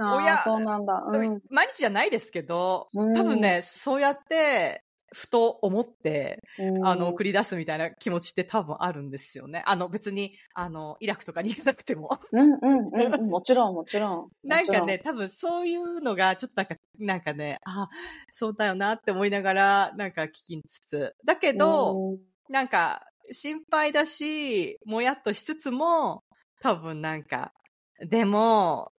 [0.09, 1.03] 親そうなんだ。
[1.07, 1.41] うん。
[1.51, 9.63] 毎日じゃないですけど、うん多分ね、そうやって、ふと思って、うんあの、送り出すみたいな気持ちって多分あるんですよね。
[9.67, 12.19] あの、別に、あの、イラクとかに行かなくても。
[12.33, 13.27] うんうんうんうん。
[13.31, 14.31] もちろん、もちろん。
[14.45, 17.89] なんかね、多分そういうのが、ちょっとなんか、なんかね、あ、
[18.31, 21.15] そうだよなって思いながら、なんか聞きつつ。
[21.25, 22.19] だけど、
[22.49, 26.25] なんか、心配だし、もやっとしつつも、
[26.61, 27.53] 多分なんか、
[28.01, 28.93] でも、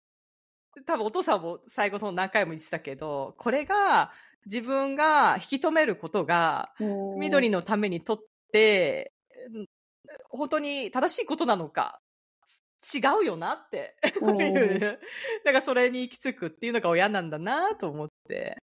[0.85, 4.11] 多分お父さんも最後の方何回も言ってたけど、これが
[4.45, 6.85] 自分が引き止めることが、う
[7.17, 8.19] ん緑のためにとっ
[8.51, 9.13] て、
[9.53, 9.67] うん
[10.29, 12.01] 本当に正しいことなのか、
[12.93, 14.99] 違うよなってうん いう、
[15.45, 18.57] なんかそれに行き着くっていうのが親なんだなと思って、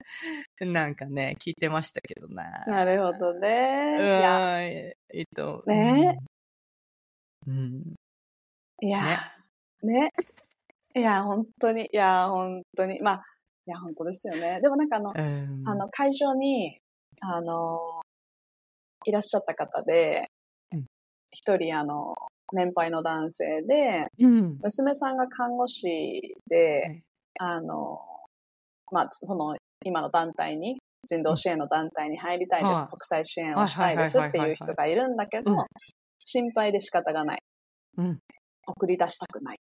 [0.61, 2.65] なんかね、聞いてましたけどな。
[2.67, 3.97] なるほどうね。
[3.99, 5.63] いや、ん、えっと。
[5.67, 6.19] ね
[7.47, 7.95] うん。
[8.81, 9.33] いや、
[9.83, 10.11] ね。
[10.95, 13.01] いや、本当に、いや、本当に。
[13.01, 13.25] まあ、
[13.67, 14.61] いや、本当ですよね。
[14.61, 15.69] でもなんかあの、うん。
[15.69, 16.79] あの、会場に、
[17.21, 18.01] あの、
[19.05, 20.31] いらっしゃった方で
[20.73, 20.87] うん、
[21.31, 22.15] 一人、あの、
[22.53, 24.59] 年配の男性で、うん。
[24.63, 27.03] 娘さんが看護師はで、い
[27.41, 28.01] あの、
[28.93, 35.59] まあ、その、今の団体に、人道支援の団体に入りたいです、はい国際支援をしたいですっていう人がいるんだけどうん、
[36.25, 37.43] 心配で仕方がない。
[37.99, 38.19] うん。
[38.67, 39.61] 送り出したくない。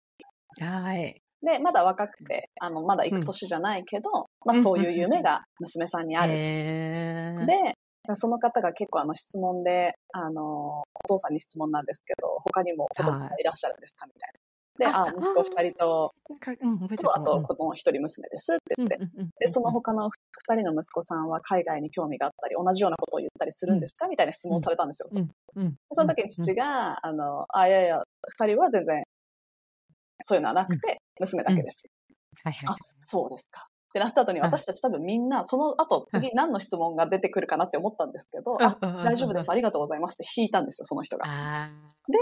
[0.60, 1.20] はい。
[1.42, 6.32] で、まだ若くて、あの、まだ行く年じゃないけど、まあそういう夢が娘さんにある。
[6.32, 7.76] で、
[8.14, 14.40] その方が結構あの質問で、あの、お父さんに質問なんですけど、他にも子供がいらっしゃるんですかみたいな。
[14.78, 16.14] で、ああ、息子二人と、
[16.96, 18.98] とあと子供一人娘ですって言って、
[19.38, 20.10] で、その他の
[20.48, 25.08] 二人の息子さんは海外に興味があったり、同じようなことを言ったりするんですかみたいな質問をされたんですよ。
[25.92, 28.02] その時に父が、あの、あ、いやいや、
[28.38, 29.04] 二人は全然、
[30.22, 31.88] そういうのはなくて、娘だけです。
[32.44, 32.78] はいはい。
[33.04, 33.66] そうですか。
[33.90, 41.26] ってなった後に私たち多分みんな、その後次何の質問が出てくるかなって思ったんですけど、あ、大丈夫です、ありがとうございますって引いたんですよ、その人が。
[41.26, 41.70] あ
[42.08, 42.18] で、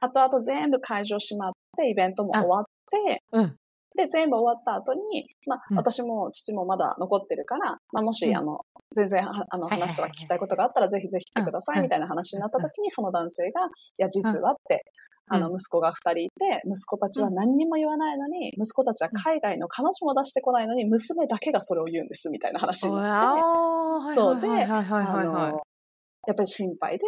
[0.00, 3.56] 後々全部会場閉まって、イベントも終わって、ーうん。
[3.96, 5.76] で、全部終わった後に、まあ、うん。
[5.76, 8.36] 私も父もまだ残ってるから、まあ、もし、うん。
[8.36, 8.60] あの、
[8.94, 11.82] 全然は、あの、話とか聞きたいことがあったら、ぜひぜひ来てください、うん。
[11.84, 14.84] みたいな話になった時に、その男性が、いや、実はって、
[15.28, 24.82] あの、うん息子が二人いて、息子たちは何にも言わないのに、息子たちは海外の彼女も出してこないのに、娘だけがそれを言うんです、みたいな話になって、そうであ
[25.24, 25.62] の、
[26.26, 27.04] やっぱり心配で、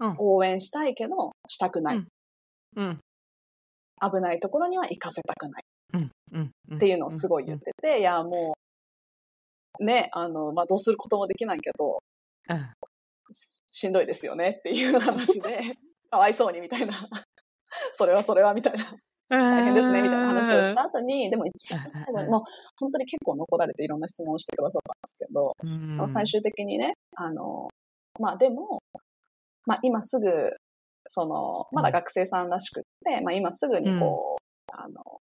[0.00, 1.96] うん応援したいけど、したくない。
[1.96, 2.08] うん
[2.76, 3.00] うん。
[4.00, 5.64] 危ないところには行かせたくない。
[6.74, 8.54] っていうのをすごい言ってて、いや、も
[9.80, 11.98] う、ね、あの、まあ、どうすることもできないけど、
[12.48, 12.70] うん。
[13.32, 15.72] ししんどいですよねっていう話で、
[16.10, 17.08] かわいそうにみたいな、
[17.94, 18.96] それはそれはみたいな、
[19.28, 22.42] 大変ですねみたいな話をした後に、でも一番最後に、もう
[22.78, 25.54] 本当に結構残られていろんな質問をしてくださったんですけど、
[26.00, 26.08] うん。
[26.08, 27.68] 最終的にね、あの、
[28.18, 28.82] まあでも、
[29.66, 30.56] まあ今すぐ、
[31.08, 35.20] その、まだ学生さんらしくって、まあ今すぐにこう、あの、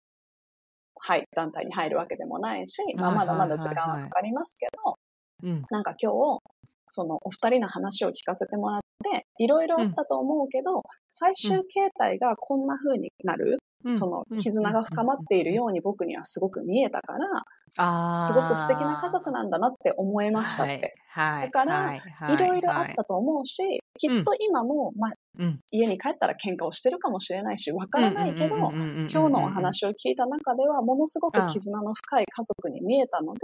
[1.00, 4.98] はい、団体に入るわけでもないし、まあまだまだ時間はかかりますけど、
[5.44, 5.66] うん。
[5.70, 6.40] なんか今日、
[6.90, 13.96] そのお二人の話を聞かせてもらって、いろいろあったと思うけど、最終形態がこんな風になるうん。
[13.96, 17.44] その絆が深まっているように僕にはすごく見えたから、
[17.78, 20.96] あすごく素敵な家族なんだなって思いましたって。
[21.10, 21.46] はい。
[21.46, 22.00] だからはい。
[22.00, 22.36] はい。
[22.36, 22.38] い。
[22.38, 25.60] ろいろあったと思うし、きっと今も、まあ、うん。
[25.72, 33.40] 家に帰ったら喧嘩をしてるかもしれないし、わからないけど、今今日のお話を聞いた中では、ものすごく絆の深い家族に見えたので、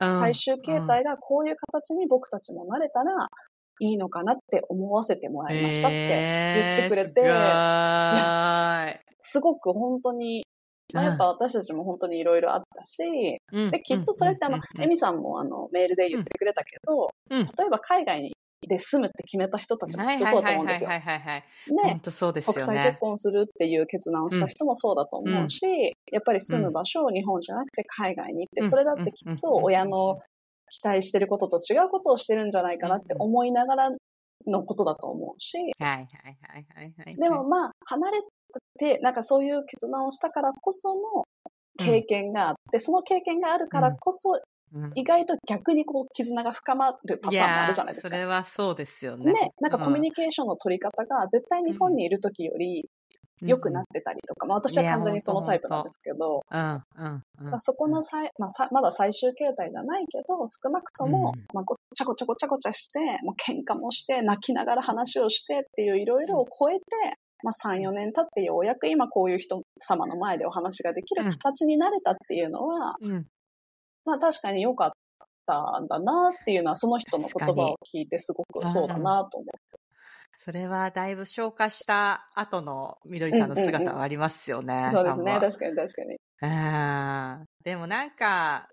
[0.00, 3.28] 最終形態がこういう形に僕たちもなれたら
[3.80, 10.46] いいのかなって思わせてもらいましたって言ってくれて、えすごく本当に、
[10.94, 18.32] まあ、やっぱ私たちも本当にいろいろあったし、ーすごいで、きっとそれってあの、エミさんもあの、メールで言ってくれたけど、うん例えば海外に
[18.68, 20.96] で住むって決めた人たちもきっとそうだと思うんですよは。
[20.96, 21.86] いはいはいはいはい。
[21.86, 22.88] ね本、当そうです国際よね。
[22.90, 25.62] 結婚するっていう決断をした人もそうだと思うし、
[26.12, 30.18] やっぱり住む場所を日本じゃなくて海外に行って、うんそれだってきっと親の
[30.70, 33.90] 期待してることと違うことをしてるんじゃないかなって思いながら
[34.46, 37.16] のことだと思うし、はいはいはいはいはい。
[37.16, 38.20] でもまあ、離れ
[38.78, 41.24] て、なんかそういう決断をしたからこその
[41.78, 44.40] 経験があって、その経験があるからこそ、うん
[44.94, 48.08] 意外と逆にこう、絆が深まるパターンもあるじゃないですか。
[48.08, 49.32] それはそうですよね。
[49.32, 52.88] ね、なんかコミュニケーションの取り方が絶対日本にいる時より
[53.42, 61.44] 良くなってたりとか、まあ私は完全にそのタイプなんですけど、うんうんそこのさい、まあ、さまだ最終形態じゃないけど、少なくとも、うん。
[61.54, 66.84] まあ、ごちゃごちゃごちゃごちゃして、もう喧嘩もして、泣きながら話をしてっていういろいろを超えて、
[67.44, 73.26] まあ、3、4年経ってようやく今こういう人様の前でお話ができる形になれたっていうのは、うん
[74.08, 74.90] まあ確かに良かっ
[75.46, 79.46] たんだなっていうのは、その人の言葉を聞いてすごくそうだなと思
[80.34, 84.88] それはだいぶ消化した後のみどりさんの姿はありますよね。
[84.90, 84.92] う。
[84.92, 85.38] そうですね。
[85.40, 86.16] 確かに確かに。
[86.40, 88.68] あーでもなんか、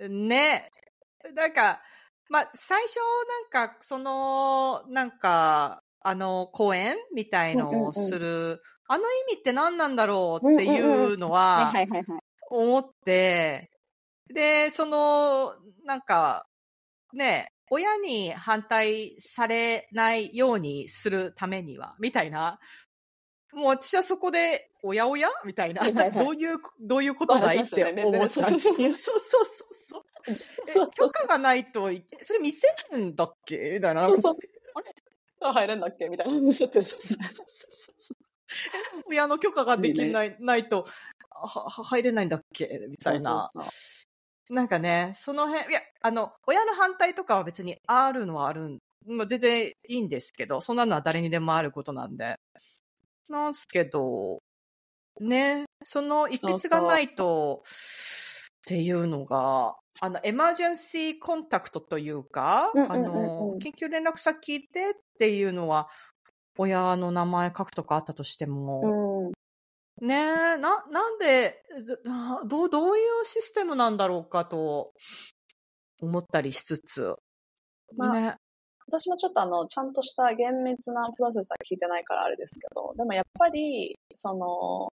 [0.00, 0.68] ね、
[1.34, 1.80] なんか、
[2.28, 2.96] まあ、最初
[3.56, 10.80] なんか、その、なんか、あの、講演みたいのをする、あの意味って何なんだろうってい
[11.14, 11.72] うのは。
[12.50, 13.70] 思って、
[14.32, 16.46] で、その、なんか、
[17.12, 22.58] ね、親に反対されないようにするためには、みたいな。
[23.52, 25.28] もう私はそこで、おやおや？
[25.46, 26.10] みたいなはいはい。
[26.10, 28.92] はいどういう、どういうことだいって思ったっていう。
[28.92, 30.90] そうそうそうそう。
[30.92, 33.70] 許可がないといけ、それ見せるんだっけ？
[33.74, 34.08] みたいな。
[34.08, 34.34] そうそう
[34.74, 35.52] あれ？
[35.52, 36.08] 入れんだっけ？
[36.08, 36.80] みたいな話だって。
[39.06, 40.86] 親の許可ができない、ないと、
[41.30, 42.86] は、は入れないんだっけ？
[42.90, 43.48] みたいな。
[43.50, 43.72] そうそうそう
[44.50, 52.36] なんかね、その辺、いや、あの、親の反対とかは別にあるのはある全然いいんですけど、そんなのは誰にでもあることなんで。
[53.28, 54.42] なんすけど、
[55.20, 65.88] ね、その一筆がないと、っていうのが、あの、エマージェンシーコンタクトというか、うんうんうんうんあの、緊急連絡先聞いてっていうのは、
[66.56, 69.32] 親の名前書くとかあったとしても、うん。
[70.00, 71.62] ねえ、な、なんで、
[72.46, 74.92] どう、どういうシステムなんだろうかと
[76.00, 77.14] 思ったりしつつ。
[77.96, 78.36] まあね。
[78.86, 84.88] 私もちょっとあの、ちゃんとした厳密なプロセスは聞いてないからあれですけど、でもやっぱり、その、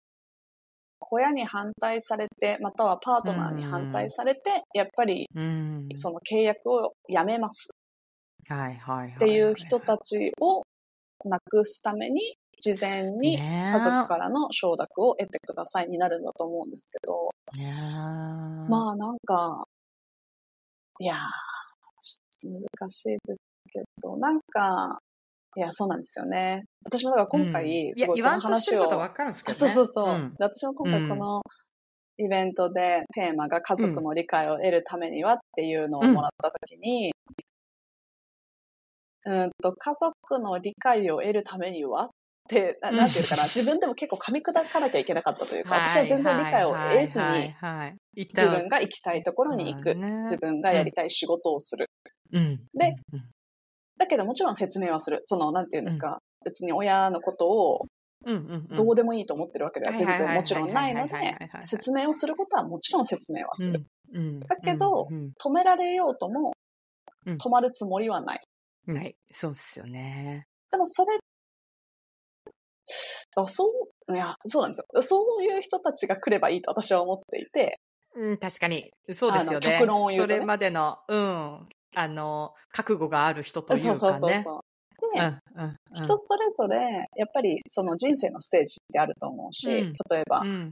[1.10, 5.88] 親に反対されて、またはパートナーに反対されて、やっぱりうん。
[5.94, 7.70] その契約をやめます
[8.48, 9.10] はいはいはい。
[9.14, 10.62] っていう人たちを
[11.24, 17.30] なくすために、事前に家族からの承諾を得てくださいになるんだと思うんですけど、
[18.68, 19.66] まあなんか、
[21.00, 21.18] いやー、
[22.00, 23.38] ちょっと難しいです
[23.72, 25.00] けど、なんか、
[25.56, 26.64] いや、そうなんですよね。
[26.84, 29.72] 私もだから今回、すごいこの話を、てることはわかるんですけあどね。
[29.74, 30.34] そうそうそう、ん。
[30.34, 31.42] で私も今回この
[32.18, 37.12] イベントでテーマが家族の理解を得るためにはっていうのをもらったときに、
[39.24, 42.10] うーんと、家族の理解を得るためには
[42.82, 51.90] ななんていうかな、自分でも結構噛み砕かなきゃいけなかったというか、 私は全然理解を得ずはいに、自分が行きたいところに行く、自分がやりたい仕事をする。
[52.32, 52.56] うん。
[52.74, 53.30] でうん、
[53.98, 55.22] だけどもちろん説明はする。
[55.26, 57.86] その、なんていうんですか、別に親のことを。
[58.76, 63.86] どうでもいいと思ってるわけでは全然もちろんないので説明をすることはもちろん説明はする。
[64.46, 66.52] だけどうん止められようとも
[67.24, 68.40] うん止まるつもりはない。
[68.88, 70.46] うんはい、そうですよね。
[70.70, 71.18] でもそれ、
[73.36, 73.66] あそ
[74.08, 75.02] う、いや、そうなんですよ。
[75.02, 77.80] そういう人たちが来ればいいと私は思っていて、
[78.14, 78.90] うん、確かに。
[79.14, 79.86] そうですよね。
[79.86, 84.32] 論を言うとねそれまでの、うん、あの、覚悟がある人といそうそううかね。
[84.32, 84.60] そうそう。
[85.14, 90.70] で、うんうんうん人それぞれ、やっぱりその人生のステージってあると思うし、うん例えば、うん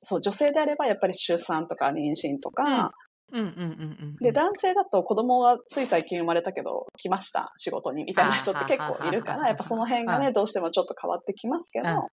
[0.00, 2.92] そう、女性であればやっぱり出産とか妊娠とか、
[3.32, 4.16] うんうんうんうん。
[4.16, 12.08] で、男性だと子供がつい最近生まれたけど、来ました、仕事に、みたいな人って結構いるから、やっぱその辺がね、どうしてもちょっと変わってきますけど、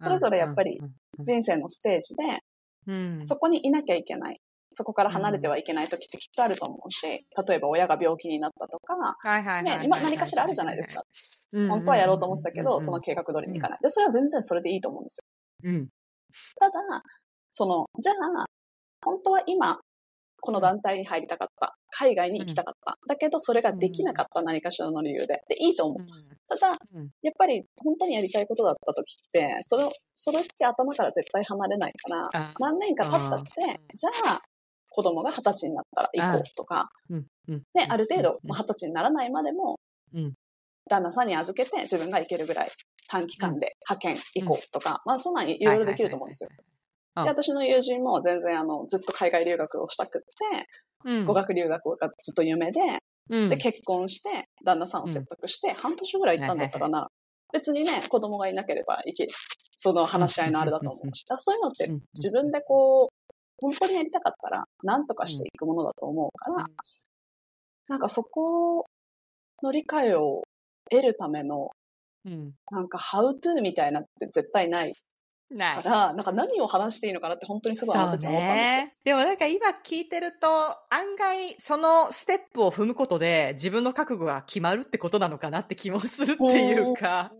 [0.00, 0.80] それぞれやっぱり
[1.18, 2.44] 人生のステージで、
[2.86, 3.26] うん。
[3.26, 4.40] そこにいなきゃいけない。
[4.72, 9.16] そこから離れてはいけない時ってきっとあると思うし、例えば親が病気になったとか。
[9.62, 11.02] ね、今何かしらあるじゃないですか。
[11.52, 11.68] うん。
[11.68, 13.78] 本当はやろうと思ってたけど、うんその計画通りにいかない。
[13.82, 15.18] で、それは全然それでいいと思うんです
[15.64, 15.70] よ。
[15.70, 15.88] うん。
[16.60, 17.02] ただ、
[17.50, 18.46] その、じゃあ、
[19.04, 19.80] 本当は今、
[20.40, 21.76] この団体に入りたかった。
[21.90, 22.98] 海外に行きたかった。
[23.06, 25.42] だけど、それができなかった何かしらの理由で。
[25.48, 25.98] で、いいと思う。
[26.48, 27.10] ただ、うん。
[27.22, 34.42] やっぱり本当にやりたいことだった時って、それを、それって頭から絶対離れないから、あ何年か経ったって、じゃあ、
[34.88, 37.26] 子供が二十歳になったら行こうとか、うん。
[37.48, 37.62] うん。
[37.74, 39.78] ね、ある程度、二十歳にならないまでも、
[40.14, 40.34] うん。
[40.88, 42.70] 旦那さんに預けて自分が行けるぐらい
[43.08, 46.50] 短期間で派遣行こうとか、まあそんなんいろいろできると思うんですよ。
[47.16, 50.68] うんで、私の友人も全然あの、ずっと海外留学をしたくって、
[51.04, 51.26] うん。
[51.26, 52.80] 語学留学がずっと夢で、
[53.30, 53.48] うん。
[53.48, 57.08] で、結婚して、旦那さんを説得して、半年ぐらい行ったんだったかな。
[57.52, 59.32] 別にね、子供がいなければいける。
[59.74, 61.24] その話し合いのあれだと思うし。
[61.38, 66.66] そういうのってうん自分でこう、本当にやりたかったら、何とかしていくものだと思うから、
[67.88, 68.86] なんかそこ
[69.62, 70.42] の理解を
[70.90, 71.70] 得るための、
[72.24, 72.52] うん。
[72.70, 74.94] なんか、how to みたいなって絶対ない
[75.50, 75.82] ない。
[75.82, 78.84] から、なんか何を話していいのかなって本当にすごいあのそう時思ったんですよ。
[78.86, 78.92] ね。
[79.04, 80.48] でもなんか今聞いてると、
[80.90, 87.32] 案外そのステップを踏むことで自分の覚悟が決まるってことなのかなって気もするっていうか、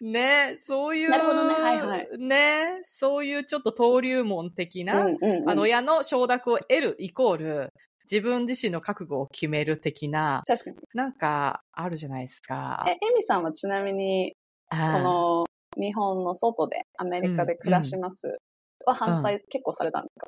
[0.00, 7.72] ね、そういう、なるほどねはいはいね、そういうちょっと登竜門的な、うんうんうんあの親の承諾を得るイコール、
[8.10, 10.76] 自分自身の覚悟を決める的な、確かに。
[10.94, 12.84] なんかあるじゃないですか。
[12.86, 14.36] え、エミさんはちなみに、
[14.70, 15.45] こあの
[15.76, 18.38] 日本の外でアメリカで暮らします
[18.84, 20.26] は反対結構されたんですか、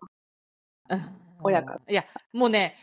[0.90, 2.74] ーうん親からいや、もうね、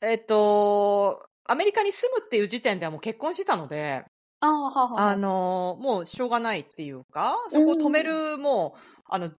[0.00, 4.04] えっと、アメリカに住むっていう時点ではもう結婚してたので、
[4.40, 5.10] ああ、はあはあ。
[5.10, 9.30] あの、もうしょうがないっていうか、そこを止める、もう、あの、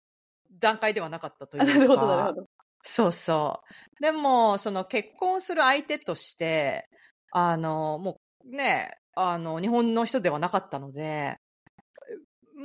[0.59, 1.67] 段階ではなかったというか。
[1.79, 2.47] なるほど、なるほど。
[2.83, 3.63] そうそ
[4.01, 4.03] う。
[4.03, 6.87] でも、その結婚する相手として、
[7.33, 11.37] あの、もうね、あの、日本の人ではなかったので、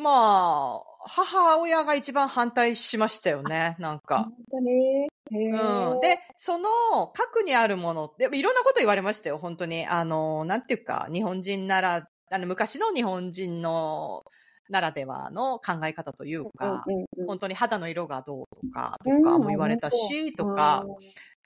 [0.02, 4.34] まあ、母親が一番反対しましたよね、なんか本。
[4.52, 5.08] 当に？
[5.32, 6.02] うん。
[6.02, 6.70] で、その
[7.14, 9.86] 核にあるものって、いろんなこと言われましたよ、本当に。
[9.86, 14.24] あの、なんていうか、日本人なら、あの、昔の日本人の
[14.70, 20.86] ならではの考え方というか、うんうんうん本当に肌の色がどうとか、とかも言われたし、とか、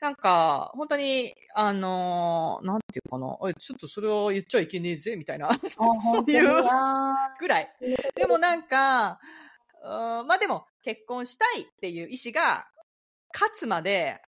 [0.04, 5.66] なんか、本当に、あのーなんていうかな、ちょっとそれは言っちゃいけねえぜ、みたいな、そ
[6.20, 6.64] ういう
[7.40, 7.74] ぐらい。
[8.14, 9.22] でもなんか、
[9.82, 9.88] う
[10.24, 12.68] んまあでも、結婚したいっていう意思が、
[13.34, 14.22] 勝つまで、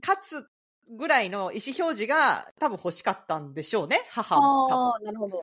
[0.00, 0.46] 勝つ
[0.96, 4.96] ぐらいの意思表示が多分欲しかったんでしょうね、母も。
[5.02, 5.42] なるほど。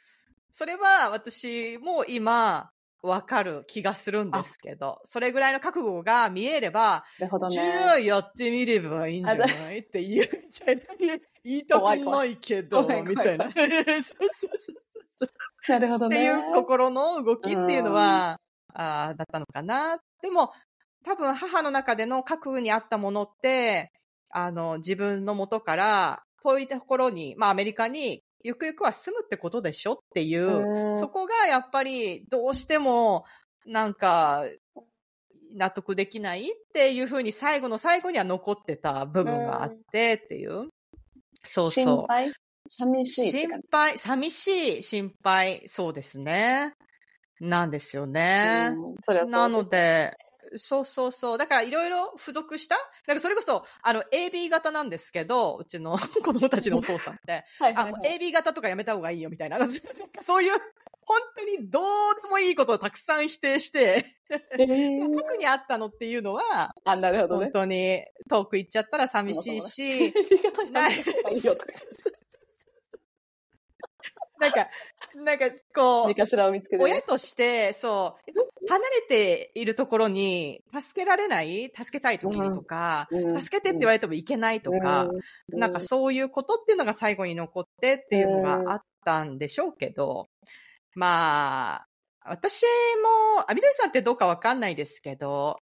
[0.53, 2.71] それは私も今、
[3.01, 7.71] わかる気がするんですけど、それぐらいの覚悟が見えれば、なるほどじゃね。
[7.95, 13.45] あやってみればいいんじゃないって言うじゃない言いたくないけど、みたいな。
[13.45, 14.75] そうそうそう
[15.09, 15.29] そう。
[15.69, 16.17] なるほどね。
[16.17, 18.39] っていう心の動きっていうのは、
[18.73, 19.99] あーだったのかな。
[20.21, 20.51] でも、
[21.05, 23.91] 多分母の中での核にあったものって、
[24.29, 33.25] あの、自分の元から遠いところに、まあアメリカにゆくゆくは住むってことでしょっていう、うんそこがやっぱりどうしても、
[33.65, 34.45] なんか、
[35.51, 40.69] 納得できないっていうふうに最後の最後には残ってた部分があってっていう。
[41.43, 41.71] そうそう。
[41.71, 42.31] 心配？
[42.67, 43.31] 寂しい？
[43.31, 43.49] 心。
[43.71, 44.47] 配、寂し
[44.79, 46.73] い、心配、そうですね。
[47.39, 48.75] なんですよね。
[49.27, 50.13] なので、
[50.55, 51.37] そうそうそう。
[51.37, 52.75] だからいろいろ付属した？
[52.75, 58.17] だからそれこそ、あの、AB 型なんですけど、うちの 子供たちのお父さんって、 はいはいはい。
[58.17, 59.57] AB 型とかやめた方がいいよみたいな。
[59.57, 59.75] なんか
[60.21, 60.53] そういう、
[61.01, 61.83] 本当にどう
[62.23, 65.13] でもいいことをたくさん否定して、えー。
[65.13, 67.45] 特にあったのっていうのは、あ、なるほどね。
[67.45, 70.13] 本当に遠く行っちゃったら寂しいし、
[70.71, 71.03] なない
[74.39, 74.69] なんか、
[75.15, 76.83] なんか、こう何、かしらを見つけて。
[76.83, 83.41] 親として、そう、離れているところに、助けられない助けたい時にとか、うん。
[83.41, 85.59] 助けてって言われてもいけないとか、うん。
[85.59, 90.27] なんかそういうことっていうのが最後に残ってっていうのがあったんでしょうけど、
[90.95, 91.87] まあ、
[92.25, 95.59] 私も、アミドリさんってどうかわかんないですけど、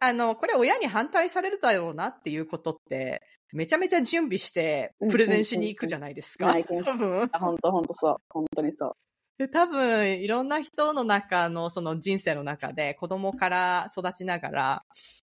[0.00, 3.22] あの、これ親に反対されるだろうなっていうことって、
[3.56, 6.54] めちゃめちゃ準備してプレゼンしに行くじゃないですか。
[6.84, 7.28] 多分。
[7.32, 8.16] あ、本当本当そう。
[8.28, 8.92] 本当にそう。
[9.38, 14.84] で多分、いろんな人の中の、その人生の中で、子供から育ちながら、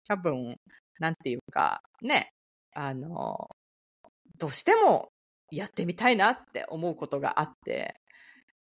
[0.07, 0.57] 多分、
[0.99, 2.33] なんていうか、ね、
[2.75, 3.49] あの、
[4.39, 5.09] どうしても
[5.51, 7.95] やってみたいなって思うことがあって、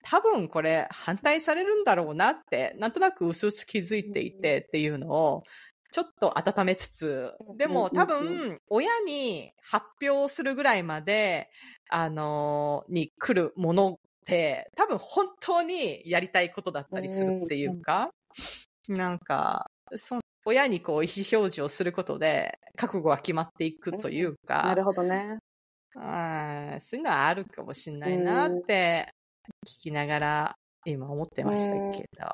[0.03, 5.43] 多分これ反対されるんだろうなって、なんとなく薄々気づいていてっていうのを、
[5.95, 11.49] ちょっと温めつつ、でも多分、親に発表するぐらいまで、
[11.89, 18.09] あのーに来るものって、多分本当にやりたいことだったりするっていうか、
[18.89, 25.37] なんか、そ親にこう意思表示をすることで、覚悟が決まっていくというか、なるほどね。
[25.93, 29.13] そういうのはあるかもしれないなって
[29.65, 30.55] 聞きながら
[30.85, 32.25] 今思ってましたけど。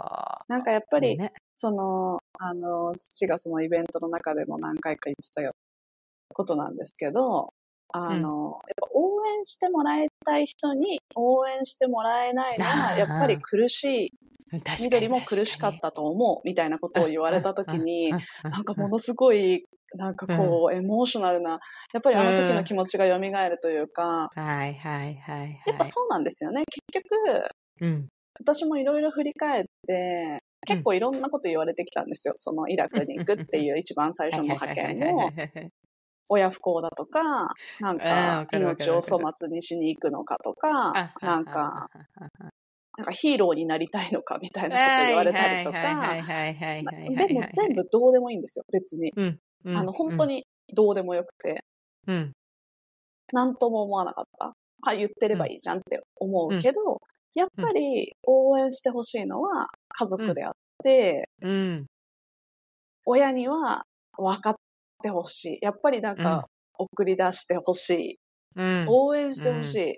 [0.47, 5.53] なんかやっぱり、ね、その、あの、父がそのイベントの中でも何回か言ってたよ
[6.33, 7.53] ことなんですけど、
[7.93, 14.11] あの、やっぱ応援してもらいたい人に応援してもらえないのあは、ーやっぱり苦しい、
[14.81, 18.11] 緑も苦しかったと思う、みたいなことを言われたときに、
[18.43, 21.59] なんかものすごい、なんかこう、エモーショナルな、
[21.93, 25.61] やっぱりあの時の気持ちが蘇るというか、はいはいはいはい。
[25.67, 26.63] やっぱそうなんですよね。
[26.91, 27.49] 結局、
[27.81, 28.07] うん。
[28.41, 32.33] 私もいろいろ振り返って、結構いろんなこと言われてきたんですよ。
[32.37, 35.31] そのイラクに行くっていう一番最初の派遣も、
[36.29, 41.89] 親不幸だとか、なんうんか命を粗末にしに行くのかとか、なんか、
[42.97, 46.15] なんかヒーローになりたいのかみたいなこと言われたりとか、
[47.27, 49.11] でも全部どうでもいいんですよ、別に。
[49.15, 49.39] 部
[49.77, 51.63] あの、本当、にどうでもよくて、
[52.07, 52.31] うん。
[53.33, 54.53] なんとも思わなかった。
[54.83, 57.01] はい、言ってればいいじゃんって思うけど、
[57.33, 60.53] やっぱり応援してほしいのは家族であっ
[60.83, 61.85] て、うん。
[63.05, 63.85] 親には
[64.17, 64.55] 分かっ
[65.03, 65.65] てほしい。
[65.65, 68.19] やっぱりなんか送り出してほしい。
[68.55, 68.87] うん。
[68.89, 69.95] 応援してほしいっ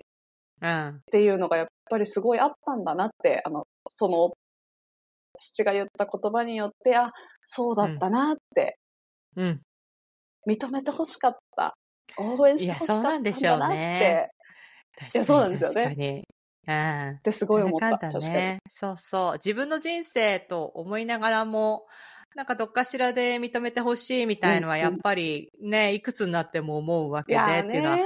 [0.60, 1.00] うん。
[1.10, 4.32] ていうのがやっぱりすごいあったんだなって、あの、その、
[5.38, 7.12] 父が言った言葉によって、あ、
[7.44, 8.78] そうだったなって、
[9.36, 9.60] うん。
[10.46, 11.74] 認めてほしかった。
[12.16, 14.30] 応援してほしかったんだなっいやそうなんでしょうてね、
[15.14, 15.82] いやそうなんですよね。
[15.82, 16.24] 確かに。
[16.66, 17.90] うんってすごい思った。
[17.90, 18.18] なんだ。
[18.18, 18.58] ね。
[18.68, 19.32] そうそう。
[19.34, 21.86] 自分の人生と思いながらも、
[22.34, 27.98] なんかどっかしらで認めてほしいみたいのは、うんやっぱりね、いくつになっても思うわいけでっていうのは。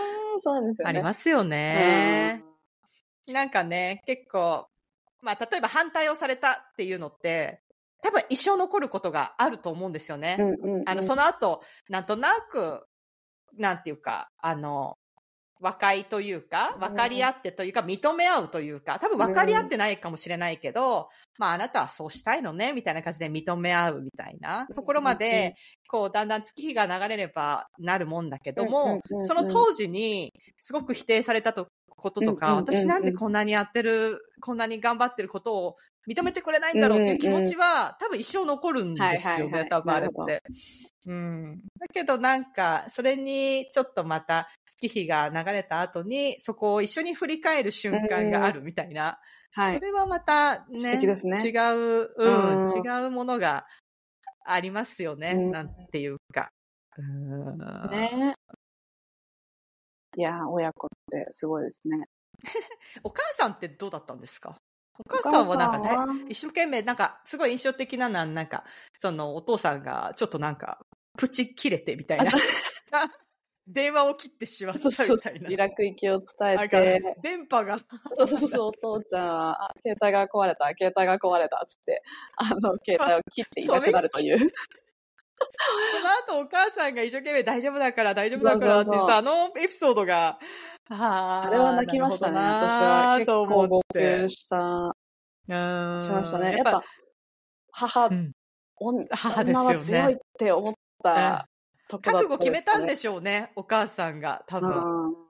[0.85, 2.45] ありますよね。
[3.27, 4.69] なんかね、結構、
[5.21, 7.61] まあ、例えば反対をされたっていうのって、
[8.03, 10.37] 多分一生残ることがあると思うんですよね。
[10.39, 12.87] うんうんうんあの、その後、なんとなく、
[13.57, 14.97] なんていうか、あの、
[15.61, 25.55] 和解というか、分かり合ってというか、認め合うというか、多分分かり合ってないかもしれないけど、まあ、あなたはそうしたいのね、みたいな感じで認め合うみたいなところまで、
[25.89, 35.77] こう、だんだん月日が流れればなるもんだけども、その当時に、すごく否定されたとこととか、私なんでこんなにやってる、こんなに頑張ってることを
[36.09, 40.43] 認めてくれないんだろうっていう気持ちは、多分一生残るんですよね、多分あれって。
[41.07, 41.61] うん。
[41.79, 44.49] だけどなんか、それにちょっとまた
[44.79, 49.19] 月日が流れた後に、そこを一緒に振り返る瞬間があるみたいな。
[49.53, 49.75] はい。
[49.75, 53.67] それはまたね、ね違う、うん、うん違うものが
[54.47, 56.51] ありますよね、うんなんていうか。
[56.97, 57.59] うん
[57.91, 58.35] ね
[60.17, 62.07] いやー、親子ってすごいですね。
[63.05, 64.57] お母さんってどうだったんですか？
[64.99, 68.65] お母さんはなんかね一生懸命、なんか、すごい印象的なのは、なんか、
[68.97, 70.81] その、お父さんが、ちょっとなんか、
[71.17, 72.33] プチ切れてみたいな。
[73.69, 75.51] 電話を切ってしまったそうそうみたいな。
[75.51, 77.79] イラク行きを伝えて、電波が。
[78.15, 79.29] そうそうそう、お父ちゃん。
[79.29, 82.03] は、あ、携帯が壊れた、携帯が壊れた、つって、
[82.37, 84.39] あの、携帯を切っていなくなるという。
[84.39, 90.39] その後お母さんが一生懸命大丈夫だから大丈夫だからって言ったあのエピソードが、
[90.91, 93.17] ああれは泣きましたね、私は。
[93.19, 94.95] 結構号泣した、
[95.47, 96.51] たしましたね。
[96.53, 96.83] ややっぱ
[97.71, 98.33] 母、うん。
[98.81, 99.69] 女母ですよね。
[99.69, 101.49] 女は強いって思った
[101.89, 104.71] 覚悟決めたんでししょうね、お母さんが、多分。
[104.71, 105.29] ょ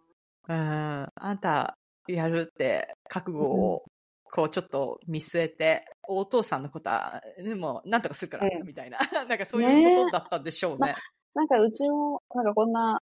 [0.49, 1.07] うん。
[1.15, 1.79] あんた、
[2.09, 3.85] やるって、覚悟を、
[4.33, 8.99] こう、ちょっと見据えて、お父さんのことは、でも、なんとかするから、うんみたいな。
[9.29, 10.97] なんかそういうことだったんでしょうね。
[11.35, 13.01] なんかうちも、なんかこんな、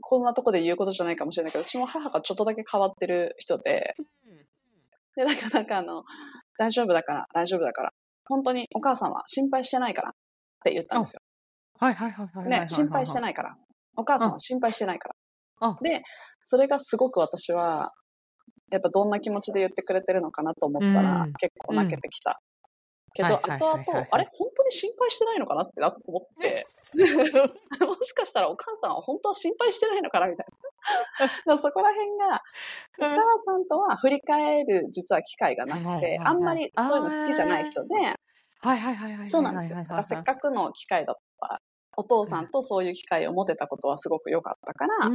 [0.00, 3.94] こんなとこで言うことじゃないかもしれないけど、うちも母がちょっとだけ変わってる人で、
[5.16, 6.04] で、なんか、なんかあの、
[6.58, 7.92] 大丈夫だから、大丈夫だから、
[8.24, 10.14] 本当にお母さんは心配してないからっ
[10.64, 11.20] て言ったんですよ。
[11.82, 12.48] はいはいはいはい。
[12.48, 13.56] ね、心配してないから。
[13.96, 15.14] お母さんは心配してないから。
[15.16, 15.22] うん
[15.82, 16.02] で、
[16.42, 17.92] それがすごく私は、
[18.70, 22.40] やっぱどんな気持ちで言ってくれてるのかなと思ったら、うん結構泣けてきた。
[23.14, 26.64] けど、後々、あれ本当に心配してないのかなってな思って、
[27.84, 30.46] もしかしたらお母さんは本当は心配してないのかなみたい
[31.46, 31.58] な。
[31.58, 32.42] そこら辺が、
[32.98, 38.16] お母さんとは振り返る実は機会がなくて、あんまりそういうの好きじゃない人で、はい
[38.62, 39.28] はいはいはいはい。
[39.28, 39.78] そうなんですよ。
[39.78, 41.60] だからせっかくの機会だった。
[41.96, 45.10] お父さんとそういう機会を持てたことはすごく良かったから、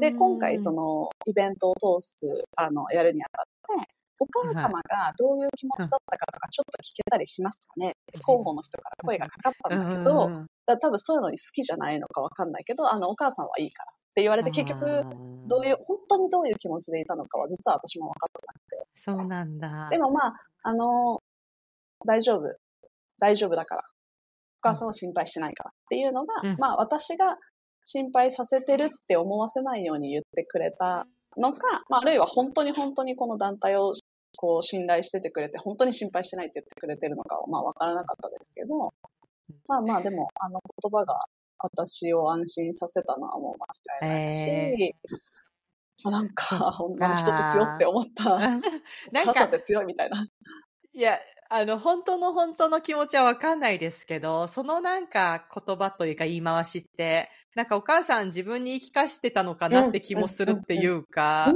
[0.00, 3.44] で、今回その、のイベントを通す、あの、やるにあたっ
[3.78, 7.90] て、お母様がどういう気持ちだったかとかちょっと聞けたりしますかね？
[7.90, 15.04] って広報の人から声がかかったんだけど、だ多分そういうのに好きじゃないのかわかんないけど、あの、お母さんはいいからって言われて、結局、
[15.48, 18.88] どういう、本当にどういう気持ちでいたのかは実は私も分かってなくて。
[18.94, 19.88] そうなんだ。
[19.90, 21.20] でもまあ、あの
[22.06, 22.56] 大丈夫。
[23.18, 23.82] 大丈夫だから。
[24.64, 26.56] お母さんは心配してないからっていうのが、うん。
[26.58, 27.36] まあ私が
[27.84, 31.04] 心配させてるって思わせないように言ってくれた
[31.36, 33.94] のか、まああるいは本当に本当にこの団体を
[34.36, 38.92] こう信頼しててくれて、本当に心配してないって言ってくれてるのかはまあ分からなかったですけど、
[39.68, 41.24] まあまあでもあの言葉が
[41.58, 44.90] 私を安心させたのはもう間違いないし、え。
[46.04, 48.38] まあなんか女の人って強って思った。
[48.38, 50.26] なん母さんかって強いみたいな。
[50.94, 51.18] いや、
[51.48, 61.52] あの、本当の本当の気持ちはわかんないですけど、そのなんか言葉というか言い回しって、なんかお母さん自分に言い聞かしてたのかなって気もするっていうか、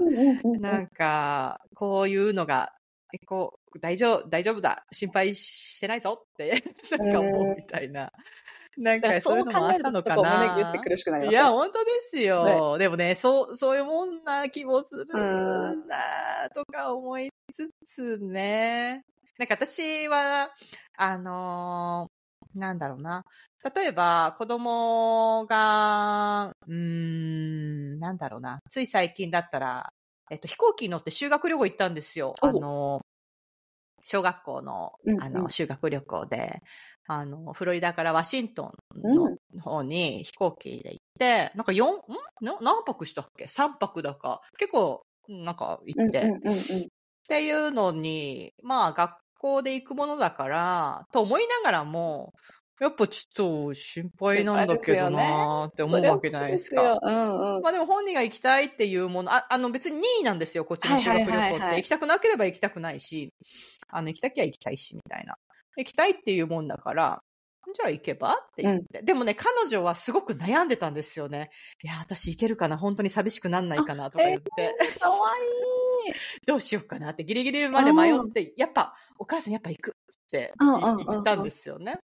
[0.61, 2.73] なんか、こういうのが、
[3.15, 6.63] えこう、大丈夫、大丈夫だ、心配してないぞって、
[6.99, 8.13] なんか思うみたいな。
[8.77, 10.55] なんかそういうのもあったのかな。
[10.57, 12.77] ギュって苦しくなりますいや、本当ですよ。
[12.77, 15.19] でもね、そう、そういうもんな気もするう
[15.75, 15.97] んな
[16.55, 19.05] とか思いつつね。
[19.39, 20.51] なんか私は、
[20.97, 22.17] あのー
[22.55, 23.25] なんだろうな。
[23.75, 28.61] 例えば、子供が、うーん、なんだろうな。
[28.71, 29.93] つい最近だったら、
[30.31, 32.35] えっと、飛行機に乗って修学旅行行ったんですよ。
[32.43, 33.07] おあのー
[34.05, 36.61] 小学校のうん、あの、うん修学旅行で、
[37.09, 38.73] あの、フロリダからワシントン
[39.03, 42.01] うんの方に飛行機で行って、なんか4、ん
[42.41, 44.41] な何泊したっけ ?3 泊だか。
[44.59, 46.89] 結構、なんか行って、っうんうんうんうん
[47.29, 49.17] ていうのに、まあ学
[49.47, 52.35] 校で行くものだから、と思いながらも、
[52.81, 56.99] やっぱちょっと心配なんだけどなーって思うわけじゃないですか。
[57.63, 61.77] まあでも本人が行きたいっていうもの、ああの別に任意なんですよ、こっちの修学旅行って。
[61.77, 63.33] 行きたくなければ行きたくないし、
[63.89, 65.37] あの行きたきゃ行きたいし、みたいな。
[65.79, 67.23] 行きたいっていうもんだから、
[67.77, 68.33] じゃあ行けば？
[68.33, 69.03] って言って。
[69.03, 71.51] でもね、彼女はすごく悩んでたんですよね。
[71.83, 72.79] いや、私行けるかな？
[72.79, 74.11] 本当に寂しくなんないかな？
[74.11, 74.75] とか言って。
[74.99, 75.17] かわ
[76.07, 76.15] いい。
[76.47, 77.11] どうしようかな？
[77.11, 79.93] ってギリギリまで迷って、やっぱ、お母さんやっぱ行くっ
[80.31, 81.99] てうんうんうんうん言ったんですよね。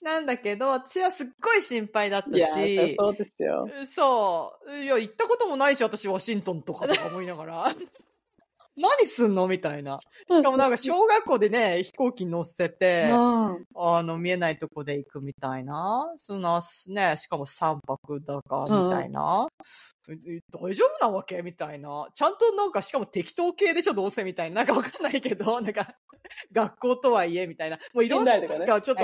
[0.00, 3.68] なんだけど、私はすっごい心配だったし、そうですよ。
[3.92, 4.76] そう。
[4.76, 7.72] いや、行ったこともないし、私、ワシントンとかとか思いながら。
[8.78, 9.46] 何すんの？
[9.48, 9.98] みたいな。
[9.98, 10.06] し
[10.42, 16.12] かもなんか、小学校でね、飛行機乗せて、うんあの、見えないとこで行くみたいな。
[16.16, 19.46] そんな、ね、しかも3泊だか、みたいな。
[20.08, 21.42] え大丈夫なわけ？
[21.42, 22.06] みたいな。
[22.14, 24.24] ちゃんとなんか、しかも適当系でしょ、どうせ？
[24.24, 24.56] みたいな。
[24.56, 25.86] なんかわかんないけど、 なんか、
[26.52, 27.78] 学校とはいえ、みたいな。
[27.94, 28.46] もういろんな、ちょ
[28.78, 28.94] っと。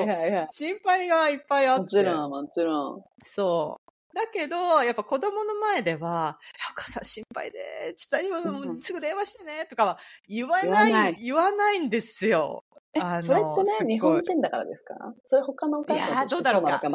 [0.50, 1.82] 心配がいっぱいあって。
[1.82, 3.04] もちろん、もちろん。
[3.22, 3.84] そう。
[4.14, 6.38] だけど、やっぱ子供の前では、
[6.72, 9.98] お母さん心配で、ちょっと今すぐ電話してね、とかは
[10.28, 11.80] 言わない、言わない。
[11.80, 12.64] んですよ。
[12.94, 13.44] えあの、それっ
[13.78, 14.94] てね、日本人だからですか？
[15.26, 16.80] それ他のお母さんどうだろうか。
[16.82, 16.92] そう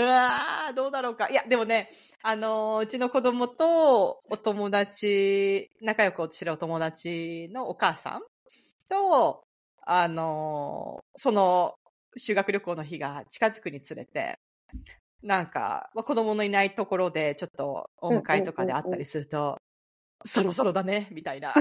[0.00, 1.28] わー、どうだろうか。
[1.30, 1.88] いや、でもね、
[2.22, 8.22] あのーうちの子供とお友達、仲良くしてるお友達のお母さん
[8.88, 9.44] と、
[9.84, 11.74] あのーその
[12.16, 14.38] 修学旅行の日が近づくにつれて、
[15.22, 19.58] なんか、まあ、子供のいないところでちょっとお迎えとかであったりすると、
[20.24, 21.52] そろそろだね、みたいな。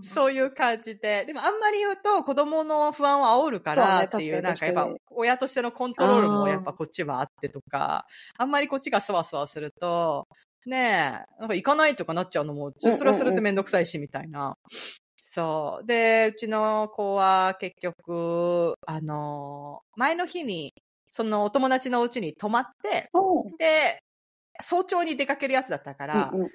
[0.00, 1.24] そういう感じで。
[1.26, 10.26] でもあんまり言うと子供の不安を煽るからっていう、そうねなんかやっぱ親としてのコントロールもやっぱこっちはあってとか、あんまりこっちがそわそわすると、
[10.66, 14.56] ねえ、なんか行かないとかなっちゃうのも、ちょそれはそれでめんどくさいしみたいな。
[15.20, 15.86] そう。
[15.86, 20.72] で、うちの子は結局、あの、前の日に、
[21.08, 23.48] そのお友達の家に泊まって、う。
[23.48, 24.02] んで、
[24.60, 26.48] 早朝に出かけるやつだったから、うんうん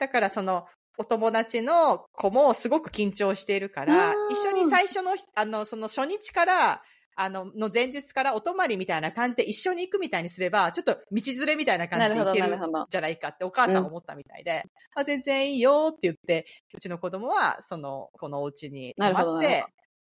[0.00, 0.66] だからその、
[0.98, 6.82] お友達の子もすごく緊張しているから一緒に最初の、あの、その初日から、
[7.14, 19.64] あの、の前日からお泊まりみたいな感じで一緒に行くみたいにすれば、ちょっと道連れみたいな感じで行けるんじゃないかってお母さんは思ったみたいで、あ全然いいよって言って、うちの子供は、その、このお家に泊まって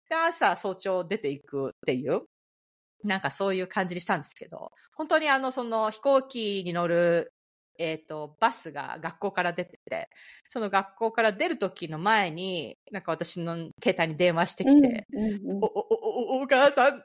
[0.09, 2.21] で、朝早朝出ていくっていう、
[3.05, 7.33] なんかそういう感じにしたんですけど、本当にあの、その飛行機に乗る、
[7.77, 10.09] えっ、と、バスが学校から出てて、
[10.47, 15.57] その学校から出る時の前に、なんか私の携帯に電話してきて、うんうんうん。
[15.57, 16.99] お、お、お、お、お母さん、い、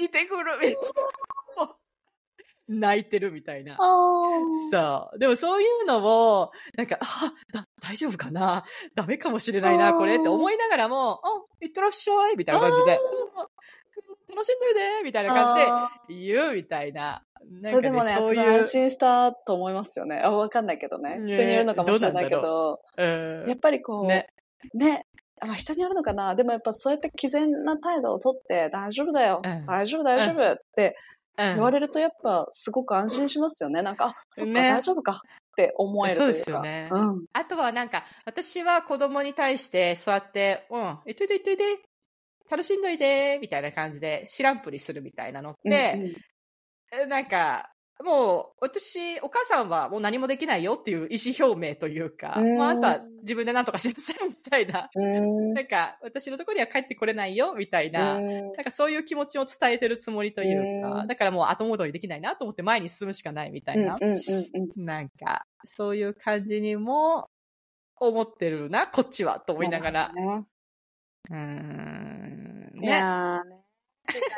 [0.00, 0.78] い、いてくる、みたいな。
[2.68, 3.76] 泣いてるみたいな。
[4.70, 5.18] そう。
[5.18, 5.98] でもそういうの
[6.38, 8.64] を、なんか、あ、だ、大丈夫かな。
[8.94, 11.28] ダメかもしれないな、これって思いながらも、あ、
[11.60, 13.46] いってらっしゃいみたいな感じで、うん
[14.32, 17.22] 楽しんどいでみたいな感あじで言うみたいな。
[17.60, 18.70] ーなんかね、それでもね、そういう安。
[18.70, 20.20] 心したと思いますよね。
[20.24, 21.18] あ、わかんないけどね。
[21.18, 23.06] ね人によるのかもしれないけどうど、う
[23.46, 24.28] んやっぱりこう、ね
[24.74, 25.06] ね、
[25.40, 26.34] まあ人によるのかな。
[26.34, 30.96] でもやっぱそうやって毅然な態度をとって、大丈夫だよ、うん大丈夫、大丈夫って
[31.38, 33.82] うん言われるとやっぱすごく安心しますよね。
[33.82, 35.22] なんか、あ、そっか、ね大丈夫か
[35.52, 36.34] って思えるというか。
[36.34, 37.24] そうですよねうん。
[37.32, 41.64] あとはなんか、私は子供に対してそうやって、うん、行っといで行っといで、
[42.52, 46.14] 楽しんどいで、みたいな感じで知らんぷりするみたいなのって、うんうん。
[46.92, 47.70] えなんか、
[48.04, 52.54] もう、私、お母さんはもう何もできないよっていう意思表明というか、うん。
[52.56, 55.54] もうあんた自分で何とかしなさいみたいな、うん。
[55.54, 58.52] なんか、私のところには帰ってこれないよみたいな、うん。
[58.52, 61.06] なんかそういう気持ちを伝えてるつもりというか、うん。
[61.06, 63.96] だからもう後戻りできないなと思って前に進むしかないみたいな、
[64.76, 67.30] なんか、そういう感じにも
[67.96, 70.12] 思ってるな、こっちは、と思いながら。
[70.12, 70.44] ね。
[71.30, 71.36] うー
[72.82, 72.88] ん。
[72.88, 73.62] いやね。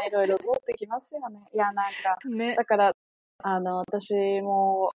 [0.09, 1.41] いろいろ通ってきますよね。
[1.53, 2.55] いや、なんか、ね。
[2.55, 2.93] だから、
[3.39, 4.93] あの、私も、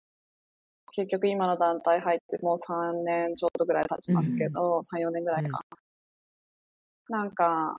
[0.92, 5.61] 結局今の団体入ってもう3年ちょっとぐらい経ちますけど、3、4年ぐらいか。
[7.09, 7.76] なんか、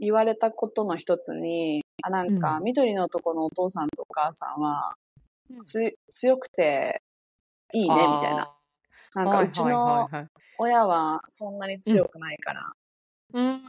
[0.00, 4.94] 言われたことの一つに、あ、なんか、う緑のとこのお父さんとお母さんは、
[5.50, 7.02] うんつ、強くて
[7.72, 8.56] いいね、みたいな。
[9.14, 10.08] なんか、うちの
[10.58, 12.72] 親はそんなに強くないから、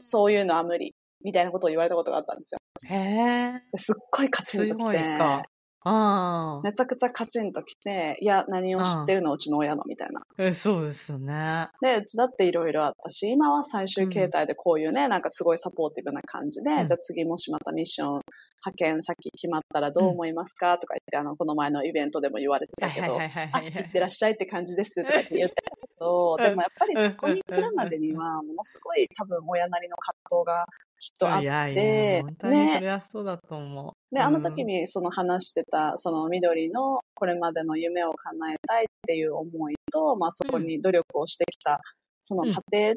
[0.01, 2.59] そういうのは無理、みたいなことを言われたことがあったんですよ。
[2.83, 2.95] うん。
[2.95, 3.61] へえ。
[3.71, 5.43] ですっごいカチンとき強いて、か。
[5.89, 10.21] あめちゃくちゃカチンときて、いや、何を知ってるの、うちの親の、みたいな。
[10.21, 10.23] あ。
[10.37, 11.69] えそうですよね。
[11.81, 16.87] で、うちだっていろいろあったし、今は最終形態でこういうね、なんかすごいサポーティブな感じで、うん。
[16.87, 18.21] じゃあ次もしまたミッション
[18.65, 23.73] 派遣先決まったらどう思いますか、とか言って、あの、この前のイベントでも言われてたけど、はいはいあ、はいはい。
[23.73, 26.43] 行ってらっしゃいって感じですとかって言ってたけど、うん。
[26.43, 30.65] でもやっぱりうんそこに来るまでには、ものすごい多分親なりの葛藤が
[30.99, 32.73] きっとあっいやいや、て、本当にね。
[32.75, 34.15] それはそうだと思う。
[34.15, 34.67] で、あの時うん。
[34.67, 41.81] にその話してた、その緑のこれまでの夢を叶えたいっていう思いと、まあそこに努力をしてきた、
[42.21, 42.95] その過程で、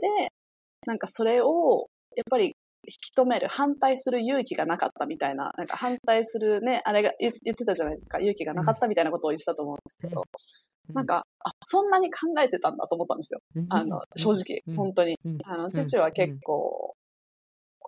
[0.86, 10.24] なんかそれを、やっぱり引き止める、反対する勇気がなかったみたいな、なんか反対するね、あれが言言ってたじゃないですか、勇気がなかったみたいなことを言ってたと思うんですけど、
[10.94, 13.40] なんか、あ、そんなに考えてたんだと思ったんですよ。
[13.68, 14.76] あの、正直、うん。
[14.76, 15.18] 本当に。
[15.24, 15.38] うん。
[15.44, 16.94] あの、父は結構、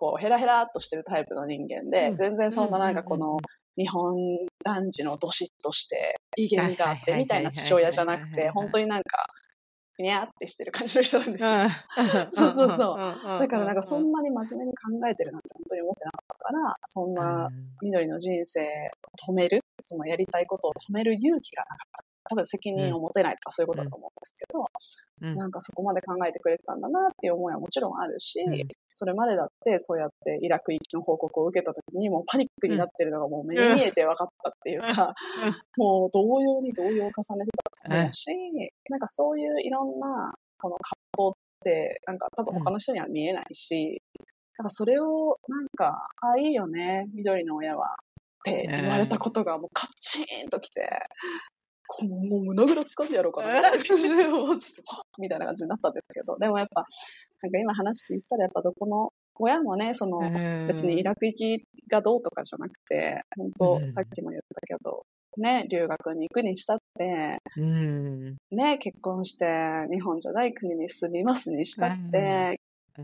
[0.03, 2.17] こう、ヘラヘラっとしてるタイプの人間で、うん。
[2.17, 3.37] 全然そんななんかこの、
[3.77, 4.13] 日本
[4.65, 9.27] 男児のどしっとして、威厳があってみたいな父親じゃなくて、本当になんか、
[9.97, 11.49] にゃーってしてる感じの人なんですよ。
[11.49, 11.69] うん。
[12.35, 12.97] そうそうそう。
[12.97, 17.49] だだからなんかそんなに真面目に考えてるなんて本当に思ってなかったから、そんな
[17.81, 22.12] 緑の人生を止める、そのやりたいことを止める勇気がなかった。
[22.29, 24.65] 多分責任を持てないとかそういうことだと思うんですけど、
[25.21, 25.37] うん。
[25.37, 28.67] なんかそこまで考えてくれてたんだなっていう思いはもちろんあるし、うん。
[28.91, 35.13] それまでだってそうやってイラク行きの報告を受けた時にもうパニックになってるのがもう目に見えて分かったっていうか、
[35.77, 37.51] もう動揺に動揺を重ねて
[37.81, 38.27] たと思うし、
[38.89, 44.01] なんかそういういろんなこの葛藤ってなんか多分他の人には見えないし、
[44.57, 50.87] なんかそれをなんか、ああ、いいよね、緑の親はって言われたことがもうカチーンときて、
[52.01, 53.59] もう胸ぐら掴んでやろうかな。
[53.59, 56.85] って感じで、もうちょっと、はっみたいな感じになったんですけど、でもやっぱ、
[57.41, 60.19] なんか今話聞いてたらやっぱどこの親もね、その、
[60.67, 63.53] 別にイラク行きがどうとかじゃなくて、本うん。
[63.53, 65.05] 当さっきも言ったけど、
[65.37, 68.37] ね、留学に行くにしたって、うん。
[68.51, 72.59] ね、結婚して日本じゃない国に住みますにしたって、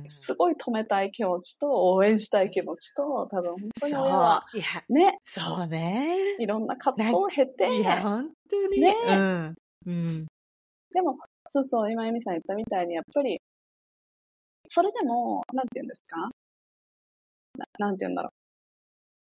[0.08, 4.04] すごい止めたい気持ちと応援したい気持ちと、多分本当にそう。
[4.04, 4.46] 親は、
[4.90, 6.36] ね、そうね。
[6.40, 8.82] いろんな葛藤を経て、いや、本当に。
[8.82, 9.56] ねうん。
[9.88, 10.28] うん。
[10.94, 11.18] でも、
[11.48, 13.42] そうそう、今、エミさん言ったみたいに、やっぱり、
[14.68, 16.30] それでも、なんて言うんですか？
[17.58, 18.30] ななんて言うんだろ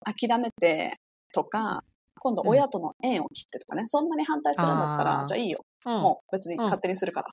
[0.07, 0.13] う。
[0.13, 0.97] 諦めて
[1.33, 1.83] とか、
[2.19, 5.59] 今度親との縁を切ってとかね、そんなに反対するんだったら、じゃあいいよ。
[5.85, 7.29] うんもう別に勝手にするから。
[7.29, 7.31] っ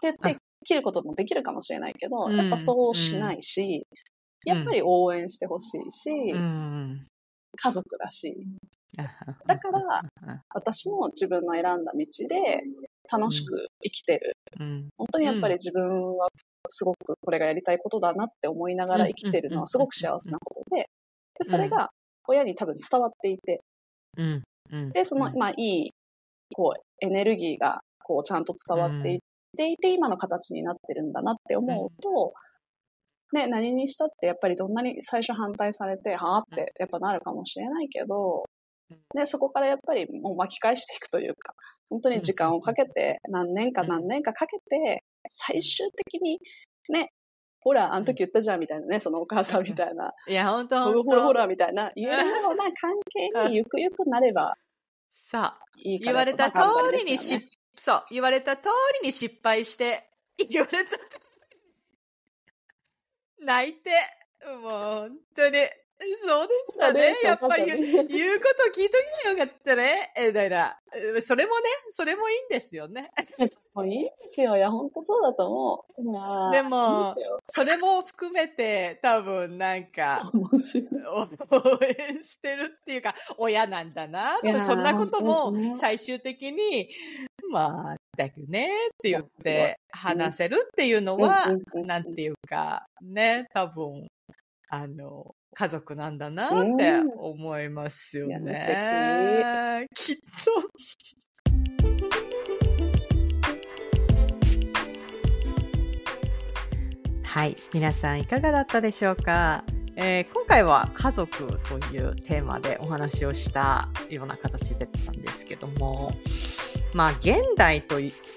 [0.00, 3.86] て言って、切ることもできるかもしれないけど、うんやっぱそうしないし、
[4.44, 7.06] やっぱり応援してほしいし、うん。
[7.56, 8.36] 家族だし、
[9.46, 10.02] だから、
[10.50, 12.62] 私も自分の選んだ道で
[13.10, 14.36] 楽しく生きてる。
[14.60, 14.88] うん。
[14.98, 16.28] 本当にやっぱり自分は
[16.68, 20.88] すごくこれがやりたいことだなって思いながら生きてるのはすごく幸せなことで、
[21.38, 21.90] でそれが
[22.26, 23.62] 親に多分伝わっていて。
[24.92, 25.92] で、その、まあいい、
[26.54, 29.18] こう、エネルギーが、こう、ちゃんと伝わっていっ
[29.58, 32.32] ていて、今の形になってるんだなって思うと、
[33.32, 38.44] ね、何にしたってやっぱりどんなに最初反対されて、はぁってやっぱなるかもしれないけど、
[39.14, 41.54] ね、そこからやっぱりもう巻き返していくというか、
[41.90, 46.38] 本当に時間をかけて、何年か何年かかけて、最終的に、
[46.88, 47.10] ね、
[47.60, 54.54] ほら、あの時言ったじゃんみたいなね、そのお母さんみたいな、いや、本当ほらほらほらみたいな、言えるような関係にゆくゆくなれば
[55.10, 56.60] さあ、いいか言われた通
[56.92, 58.68] りにし失、そう、言われた通
[59.02, 60.10] りに失敗して、
[60.50, 60.90] 言われた。
[63.40, 63.90] 泣いて、
[64.44, 65.56] もう本当に。
[66.00, 67.16] そうでしたね。
[67.24, 70.12] やっぱり言うこと聞いときゃよかったね。
[70.16, 70.78] え、だから、
[71.22, 73.10] それもね、それもいいんですよね。
[73.74, 74.56] もういいんですよ。
[74.56, 76.02] いや、本当そうだと思う。
[76.52, 80.30] でもいいですよそれも含めて、多分なんか。
[80.32, 80.48] 応
[81.82, 86.90] 援してるっていうか、親なんだな、そんなことも最終的に、
[87.50, 88.68] まあ、だけどねっ
[89.02, 91.46] て言って話せるっていうのは
[91.84, 94.08] なんていうか、ね、多分、
[94.68, 97.10] あの、家族なんだなってうん。
[97.18, 99.88] 思いますよね。
[99.94, 100.68] きっと。
[107.24, 109.62] はい、皆さんいかがだったでしょうか、
[109.96, 116.10] えー今回は家族というテーマでお話をしたような形だったんですけども
[116.94, 117.96] まあ現代と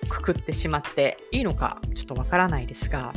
[0.09, 3.13] くくってしまっていいのかちょっとわからないですが、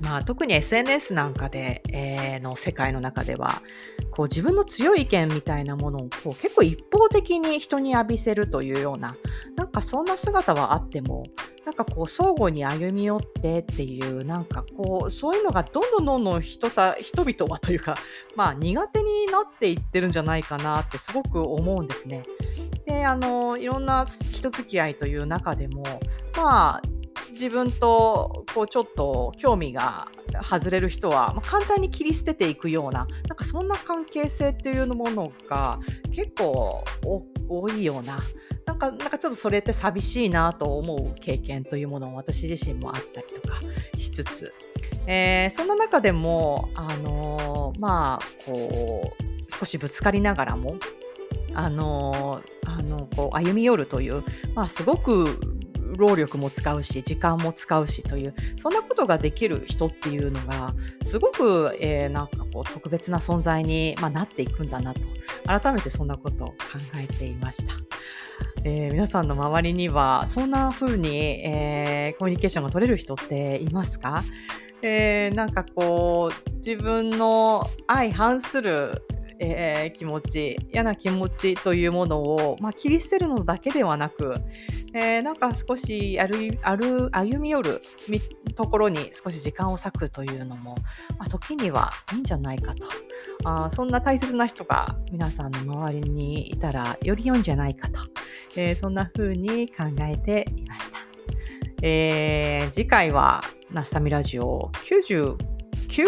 [0.00, 3.62] まあ、特に SNS なんかで、えーの世界の中では
[4.10, 9.16] こう自分の強い意見みたいなものをこう結構一方的に人に浴びせるというような
[9.56, 11.24] なんかそんな姿はあっても
[11.64, 17.98] なんかこう相互に歩み寄ってっていうなんかこうそういうのがどんどんどんどん人た人々はというか
[18.36, 22.22] まあ苦手になっていってるんじゃないかなってすごく思うんですね。
[22.98, 25.84] であのいろんな人付き合いという中でも
[26.36, 26.82] まあ
[27.30, 30.08] 自分とこうちょっと興味が
[30.42, 35.78] 外れる人は、まあ、簡単に切り捨てていくようななんかそんな関係性っていうものが
[36.12, 36.84] 結構
[37.48, 38.18] 多いような
[38.66, 43.60] なんかなんかちょっとそれって寂しいなと思う経験というものを私自身もあったりとか
[43.96, 44.52] しつつ、
[45.06, 50.76] えーそんな中でもあのーまあこう少しぶつかりながらも
[51.54, 54.22] あのーあのこう歩み寄るという、
[54.54, 55.40] まあ、すごく
[55.96, 65.00] 労力も使うし時間も使うしというそんなことができる人っていうのがすごく、えーなんかこう特別な存在に、まあ、なっていくんだなと
[65.46, 66.54] 改めてそんなことを考
[67.02, 67.74] えていました。
[68.64, 74.22] えー皆さんの周りにはそんな風に、えーコミュニケーションが取れる人っていますか、
[74.82, 79.02] えーなんかこう自分の相反する、
[79.40, 84.36] えー気持ち嫌な気持ちというものを、まあ、切り捨てるのだけではなく、
[84.94, 87.82] えーなんか少し歩歩歩み寄る
[88.54, 90.76] ところに少し時間を割くというのも、
[91.18, 92.84] まあ、時にはいいんじゃないかと
[93.44, 98.00] あそんな大切な人が皆さんの周りにいたらより良いんじゃないかと、
[98.56, 100.98] えーそんな風に考えていました。
[101.82, 105.36] えー次回はナスタミラジオ99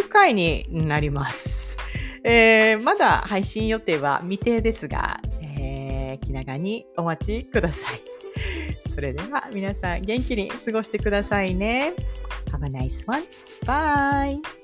[0.08, 1.78] 回になります。
[2.24, 8.00] えーまだ配信予定は未定ですが、えー気長にお待ちください。
[8.88, 11.94] それでは皆さん元気に過ごしてくださいね。
[12.50, 13.22] Have a nice one.
[13.64, 14.59] Bye!